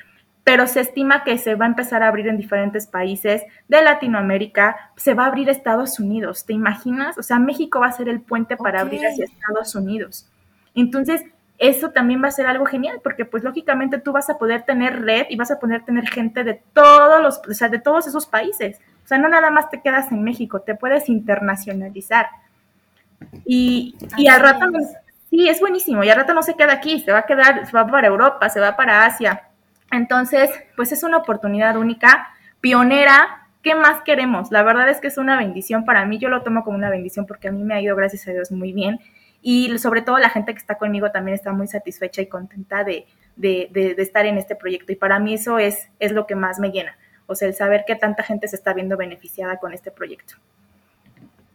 pero 0.45 0.65
se 0.65 0.79
estima 0.79 1.25
que 1.25 1.37
se 1.37 1.55
va 1.55 1.65
a 1.65 1.67
empezar 1.67 2.01
a 2.01 2.07
abrir 2.07 2.29
en 2.29 2.37
diferentes 2.37 2.87
países 2.87 3.43
de 3.67 3.81
Latinoamérica, 3.81 4.91
se 4.95 5.13
va 5.13 5.25
a 5.25 5.27
abrir 5.27 5.49
Estados 5.49 5.99
Unidos, 5.99 6.45
¿te 6.45 6.53
imaginas? 6.53 7.17
O 7.17 7.21
sea, 7.21 7.37
México 7.37 7.81
va 7.81 7.87
a 7.87 7.91
ser 7.91 8.07
el 8.07 8.21
puente 8.21 8.55
para 8.55 8.79
abrir 8.79 9.05
hacia 9.05 9.25
Estados 9.25 9.75
Unidos. 9.75 10.29
Entonces, 10.73 11.23
eso 11.57 11.91
también 11.91 12.23
va 12.23 12.29
a 12.29 12.31
ser 12.31 12.47
algo 12.47 12.65
genial, 12.65 13.01
porque 13.03 13.25
pues 13.25 13.43
lógicamente 13.43 13.99
tú 13.99 14.13
vas 14.13 14.29
a 14.29 14.37
poder 14.37 14.63
tener 14.63 15.01
red 15.01 15.25
y 15.29 15.35
vas 15.35 15.51
a 15.51 15.59
poder 15.59 15.83
tener 15.83 16.09
gente 16.09 16.45
de 16.45 16.61
todos 16.73 17.21
los, 17.21 17.41
o 17.45 17.53
sea, 17.53 17.67
de 17.67 17.79
todos 17.79 18.07
esos 18.07 18.25
países. 18.25 18.79
O 19.03 19.07
sea, 19.07 19.17
no 19.17 19.27
nada 19.27 19.49
más 19.51 19.69
te 19.69 19.81
quedas 19.81 20.11
en 20.11 20.23
México, 20.23 20.61
te 20.61 20.75
puedes 20.75 21.09
internacionalizar. 21.09 22.27
Y, 23.45 23.95
y 24.17 24.27
al 24.27 24.41
rato, 24.41 24.65
sí, 25.29 25.47
es 25.47 25.59
buenísimo, 25.59 26.03
y 26.03 26.09
al 26.09 26.17
rato 26.17 26.33
no 26.33 26.43
se 26.43 26.55
queda 26.55 26.73
aquí, 26.73 26.99
se 26.99 27.11
va 27.11 27.19
a 27.19 27.25
quedar, 27.25 27.65
se 27.65 27.71
va 27.71 27.85
para 27.85 28.07
Europa, 28.07 28.49
se 28.49 28.59
va 28.59 28.75
para 28.75 29.05
Asia. 29.05 29.49
Entonces, 29.91 30.49
pues 30.75 30.91
es 30.91 31.03
una 31.03 31.17
oportunidad 31.17 31.77
única, 31.77 32.29
pionera. 32.61 33.39
¿Qué 33.61 33.75
más 33.75 34.01
queremos? 34.01 34.51
La 34.51 34.63
verdad 34.63 34.89
es 34.89 34.99
que 34.99 35.07
es 35.07 35.17
una 35.17 35.37
bendición 35.37 35.85
para 35.85 36.05
mí, 36.05 36.17
yo 36.17 36.29
lo 36.29 36.41
tomo 36.41 36.63
como 36.63 36.77
una 36.77 36.89
bendición 36.89 37.25
porque 37.25 37.47
a 37.47 37.51
mí 37.51 37.63
me 37.63 37.75
ha 37.75 37.81
ido, 37.81 37.95
gracias 37.95 38.27
a 38.27 38.31
Dios, 38.31 38.51
muy 38.51 38.73
bien. 38.73 38.99
Y 39.41 39.77
sobre 39.79 40.01
todo 40.01 40.17
la 40.17 40.29
gente 40.29 40.53
que 40.53 40.59
está 40.59 40.77
conmigo 40.77 41.11
también 41.11 41.35
está 41.35 41.51
muy 41.53 41.67
satisfecha 41.67 42.21
y 42.21 42.27
contenta 42.27 42.83
de, 42.83 43.05
de, 43.35 43.69
de, 43.71 43.95
de 43.95 44.03
estar 44.03 44.25
en 44.25 44.37
este 44.37 44.55
proyecto. 44.55 44.91
Y 44.91 44.95
para 44.95 45.19
mí 45.19 45.33
eso 45.33 45.59
es, 45.59 45.89
es 45.99 46.11
lo 46.11 46.25
que 46.27 46.35
más 46.35 46.59
me 46.59 46.71
llena 46.71 46.97
o 47.27 47.35
sea, 47.35 47.47
el 47.47 47.55
saber 47.55 47.83
que 47.85 47.95
tanta 47.95 48.23
gente 48.23 48.47
se 48.47 48.55
está 48.55 48.73
viendo 48.73 48.97
beneficiada 48.97 49.57
con 49.57 49.73
este 49.73 49.91
proyecto. 49.91 50.35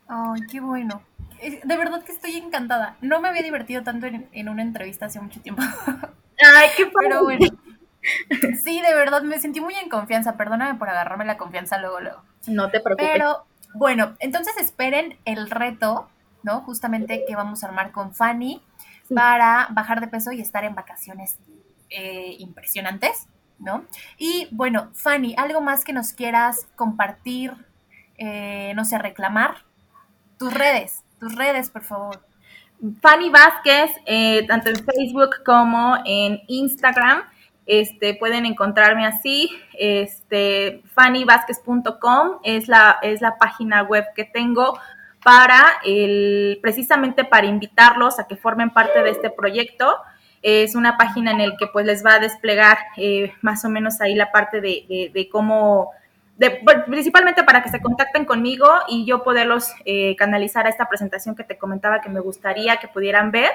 Ay, 0.08 0.40
qué 0.50 0.60
bueno. 0.60 1.02
Eh, 1.40 1.60
de 1.62 1.76
verdad 1.76 2.02
que 2.02 2.12
estoy 2.12 2.36
encantada. 2.36 2.96
No 3.00 3.20
me 3.20 3.28
había 3.28 3.42
divertido 3.42 3.82
tanto 3.82 4.06
en, 4.06 4.48
una 4.48 4.62
entrevista 4.62 5.06
hace 5.06 5.20
mucho 5.20 5.40
tiempo. 5.40 5.62
Ay, 6.56 6.68
qué 6.76 6.86
padre. 6.86 7.08
Pero 7.08 7.24
bueno. 7.24 7.46
Sí, 8.62 8.80
de 8.80 8.94
verdad, 8.94 9.22
me 9.22 9.38
sentí 9.38 9.60
muy 9.60 9.74
en 9.74 9.88
confianza. 9.88 10.36
Perdóname 10.36 10.78
por 10.78 10.88
agarrarme 10.88 11.24
la 11.24 11.36
confianza 11.36 11.78
luego, 11.78 12.00
luego. 12.00 12.22
No 12.46 12.70
te 12.70 12.80
preocupes. 12.80 13.10
Pero 13.12 13.44
bueno, 13.74 14.14
entonces 14.20 14.56
esperen 14.56 15.18
el 15.24 15.50
reto, 15.50 16.08
¿no? 16.42 16.60
Justamente 16.62 17.24
que 17.26 17.36
vamos 17.36 17.62
a 17.62 17.66
armar 17.66 17.92
con 17.92 18.14
Fanny 18.14 18.62
para 19.14 19.68
bajar 19.70 20.00
de 20.00 20.08
peso 20.08 20.32
y 20.32 20.40
estar 20.40 20.64
en 20.64 20.74
vacaciones 20.74 21.38
eh, 21.90 22.36
impresionantes. 22.38 23.26
¿No? 23.58 23.84
Y 24.16 24.48
bueno, 24.50 24.90
Fanny, 24.94 25.34
¿algo 25.36 25.60
más 25.60 25.84
que 25.84 25.92
nos 25.92 26.12
quieras 26.12 26.66
compartir, 26.76 27.52
eh, 28.16 28.72
no 28.74 28.84
sé, 28.84 28.98
reclamar? 28.98 29.64
Tus 30.38 30.52
redes, 30.52 31.04
tus 31.18 31.34
redes, 31.34 31.70
por 31.70 31.84
favor. 31.84 32.22
Fanny 33.02 33.30
Vázquez, 33.30 33.90
eh, 34.06 34.46
tanto 34.46 34.70
en 34.70 34.76
Facebook 34.76 35.42
como 35.44 35.98
en 36.04 36.40
Instagram. 36.46 37.22
Este, 37.66 38.14
pueden 38.14 38.46
encontrarme 38.46 39.04
así, 39.04 39.50
este, 39.78 40.82
fannybvázquez.com 40.94 42.38
es 42.42 42.66
la, 42.66 42.98
es 43.02 43.20
la 43.20 43.36
página 43.36 43.82
web 43.82 44.06
que 44.16 44.24
tengo 44.24 44.78
para 45.22 45.78
el, 45.84 46.58
precisamente 46.62 47.24
para 47.24 47.46
invitarlos 47.46 48.18
a 48.18 48.26
que 48.26 48.36
formen 48.36 48.70
parte 48.70 49.02
de 49.02 49.10
este 49.10 49.28
proyecto. 49.28 49.96
Es 50.42 50.74
una 50.74 50.96
página 50.96 51.32
en 51.32 51.38
la 51.38 51.56
que 51.56 51.66
pues 51.66 51.84
les 51.86 52.04
va 52.04 52.14
a 52.14 52.18
desplegar 52.18 52.78
eh, 52.96 53.32
más 53.42 53.64
o 53.64 53.68
menos 53.68 54.00
ahí 54.00 54.14
la 54.14 54.30
parte 54.30 54.60
de, 54.60 55.28
cómo, 55.30 55.90
principalmente 56.86 57.44
para 57.44 57.62
que 57.62 57.70
se 57.70 57.80
contacten 57.80 58.24
conmigo 58.24 58.68
y 58.88 59.04
yo 59.04 59.22
poderlos 59.22 59.72
eh, 59.84 60.14
canalizar 60.16 60.66
a 60.66 60.70
esta 60.70 60.88
presentación 60.88 61.34
que 61.34 61.44
te 61.44 61.58
comentaba 61.58 62.00
que 62.00 62.08
me 62.08 62.20
gustaría 62.20 62.76
que 62.76 62.88
pudieran 62.88 63.30
ver 63.30 63.50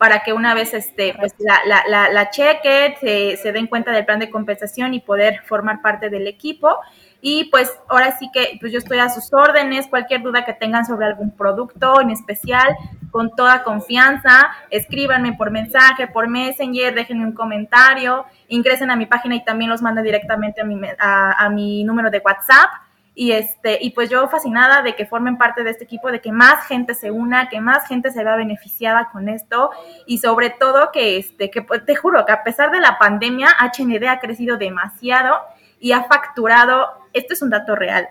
para 0.00 0.22
que 0.22 0.32
una 0.32 0.54
vez 0.54 0.72
este, 0.72 1.12
pues, 1.12 1.34
la, 1.38 1.60
la, 1.86 2.08
la, 2.08 2.30
cheque, 2.30 2.96
se, 3.36 3.52
den 3.52 3.66
cuenta 3.66 3.92
del 3.92 4.06
plan 4.06 4.18
de 4.18 4.30
compensación 4.30 4.94
y 4.94 5.00
poder 5.00 5.42
formar 5.44 5.82
parte 5.82 6.08
del 6.08 6.26
equipo. 6.26 6.74
Y 7.20 7.50
pues 7.50 7.70
ahora 7.86 8.16
sí 8.18 8.30
que 8.32 8.56
pues 8.60 8.72
yo 8.72 8.78
estoy 8.78 8.98
a 8.98 9.10
sus 9.10 9.30
órdenes, 9.34 9.88
cualquier 9.88 10.22
duda 10.22 10.46
que 10.46 10.54
tengan 10.54 10.86
sobre 10.86 11.04
algún 11.04 11.32
producto 11.32 12.00
en 12.00 12.08
especial, 12.08 12.74
con 13.10 13.36
toda 13.36 13.62
confianza, 13.62 14.48
escríbanme 14.70 15.34
por 15.34 15.50
mensaje, 15.50 16.06
por 16.06 16.28
Messenger, 16.28 16.94
déjenme 16.94 17.26
un 17.26 17.34
comentario, 17.34 18.24
ingresen 18.48 18.90
a 18.90 18.96
mi 18.96 19.04
página 19.04 19.34
y 19.36 19.44
también 19.44 19.68
los 19.68 19.82
manden 19.82 20.04
directamente 20.04 20.62
a 20.62 20.64
mi, 20.64 20.80
a, 20.98 21.44
a 21.44 21.50
mi 21.50 21.84
número 21.84 22.10
de 22.10 22.22
WhatsApp. 22.24 22.70
Y, 23.20 23.32
este, 23.32 23.76
y 23.82 23.90
pues 23.90 24.08
yo 24.08 24.26
fascinada 24.28 24.80
de 24.80 24.96
que 24.96 25.04
formen 25.04 25.36
parte 25.36 25.62
de 25.62 25.72
este 25.72 25.84
equipo, 25.84 26.10
de 26.10 26.22
que 26.22 26.32
más 26.32 26.66
gente 26.66 26.94
se 26.94 27.10
una, 27.10 27.50
que 27.50 27.60
más 27.60 27.86
gente 27.86 28.10
se 28.12 28.24
vea 28.24 28.34
beneficiada 28.34 29.10
con 29.12 29.28
esto 29.28 29.68
y 30.06 30.16
sobre 30.16 30.48
todo 30.48 30.90
que, 30.90 31.18
este, 31.18 31.50
que 31.50 31.60
pues, 31.60 31.84
te 31.84 31.94
juro 31.96 32.24
que 32.24 32.32
a 32.32 32.42
pesar 32.42 32.70
de 32.70 32.80
la 32.80 32.98
pandemia, 32.98 33.48
HND 33.60 34.08
ha 34.08 34.20
crecido 34.20 34.56
demasiado 34.56 35.36
y 35.78 35.92
ha 35.92 36.04
facturado, 36.04 36.86
esto 37.12 37.34
es 37.34 37.42
un 37.42 37.50
dato 37.50 37.76
real, 37.76 38.08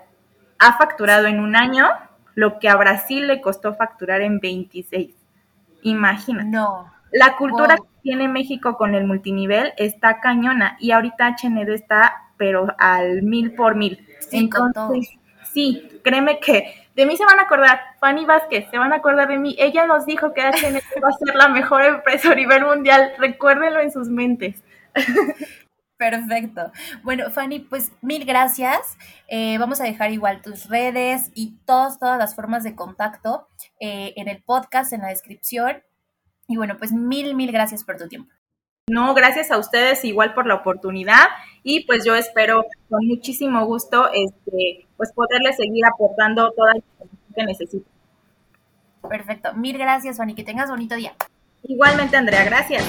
ha 0.60 0.78
facturado 0.78 1.26
en 1.26 1.40
un 1.40 1.56
año 1.56 1.88
lo 2.36 2.60
que 2.60 2.68
a 2.68 2.76
Brasil 2.76 3.26
le 3.26 3.40
costó 3.40 3.74
facturar 3.74 4.20
en 4.20 4.38
26. 4.38 5.12
Imagina. 5.82 6.44
No. 6.44 6.88
La 7.10 7.36
cultura 7.36 7.78
que 7.78 7.88
tiene 8.02 8.28
México 8.28 8.76
con 8.76 8.94
el 8.94 9.04
multinivel 9.06 9.72
está 9.76 10.20
cañona 10.20 10.76
y 10.78 10.92
ahorita 10.92 11.34
HND 11.36 11.68
está 11.70 12.30
pero 12.40 12.74
al 12.78 13.22
mil 13.22 13.54
por 13.54 13.74
mil. 13.74 14.06
Sí, 14.30 14.38
Entonces, 14.38 15.18
sí, 15.52 16.00
créeme 16.02 16.38
que 16.40 16.88
de 16.94 17.06
mí 17.06 17.16
se 17.16 17.24
van 17.24 17.38
a 17.38 17.42
acordar, 17.42 17.80
Fanny 17.98 18.24
Vázquez, 18.24 18.68
se 18.70 18.78
van 18.78 18.92
a 18.92 18.96
acordar 18.96 19.28
de 19.28 19.38
mí. 19.38 19.56
Ella 19.58 19.86
nos 19.86 20.06
dijo 20.06 20.32
que 20.34 20.42
va 20.42 20.48
a 21.08 21.12
ser 21.12 21.34
la 21.34 21.48
mejor 21.48 21.82
empresa 21.82 22.32
a 22.32 22.34
nivel 22.34 22.64
mundial. 22.64 23.12
Recuérdenlo 23.18 23.80
en 23.80 23.90
sus 23.90 24.08
mentes. 24.08 24.62
Perfecto. 25.96 26.72
Bueno, 27.02 27.30
Fanny, 27.30 27.60
pues 27.60 27.92
mil 28.00 28.24
gracias. 28.24 28.96
Eh, 29.28 29.58
vamos 29.58 29.80
a 29.80 29.84
dejar 29.84 30.10
igual 30.12 30.40
tus 30.40 30.68
redes 30.68 31.30
y 31.34 31.58
todas, 31.66 31.98
todas 31.98 32.18
las 32.18 32.34
formas 32.34 32.64
de 32.64 32.74
contacto 32.74 33.48
eh, 33.80 34.14
en 34.16 34.28
el 34.28 34.42
podcast, 34.42 34.92
en 34.92 35.02
la 35.02 35.08
descripción. 35.08 35.82
Y 36.48 36.56
bueno, 36.56 36.78
pues 36.78 36.92
mil, 36.92 37.34
mil 37.34 37.52
gracias 37.52 37.84
por 37.84 37.98
tu 37.98 38.08
tiempo. 38.08 38.32
No, 38.88 39.14
gracias 39.14 39.50
a 39.50 39.58
ustedes 39.58 40.04
igual 40.04 40.34
por 40.34 40.46
la 40.46 40.54
oportunidad 40.54 41.28
y 41.62 41.84
pues 41.84 42.04
yo 42.04 42.14
espero 42.14 42.64
con 42.88 43.06
muchísimo 43.06 43.64
gusto 43.66 44.08
este, 44.12 44.86
pues 44.96 45.12
poderles 45.12 45.56
seguir 45.56 45.84
aportando 45.86 46.50
toda 46.52 46.72
la 46.72 46.78
información 46.78 47.34
que 47.34 47.44
necesito. 47.44 47.90
Perfecto. 49.08 49.54
Mil 49.54 49.78
gracias, 49.78 50.18
Fanny. 50.18 50.34
Que 50.34 50.44
tengas 50.44 50.70
bonito 50.70 50.94
día. 50.94 51.14
Igualmente, 51.62 52.16
Andrea. 52.16 52.44
Gracias. 52.44 52.84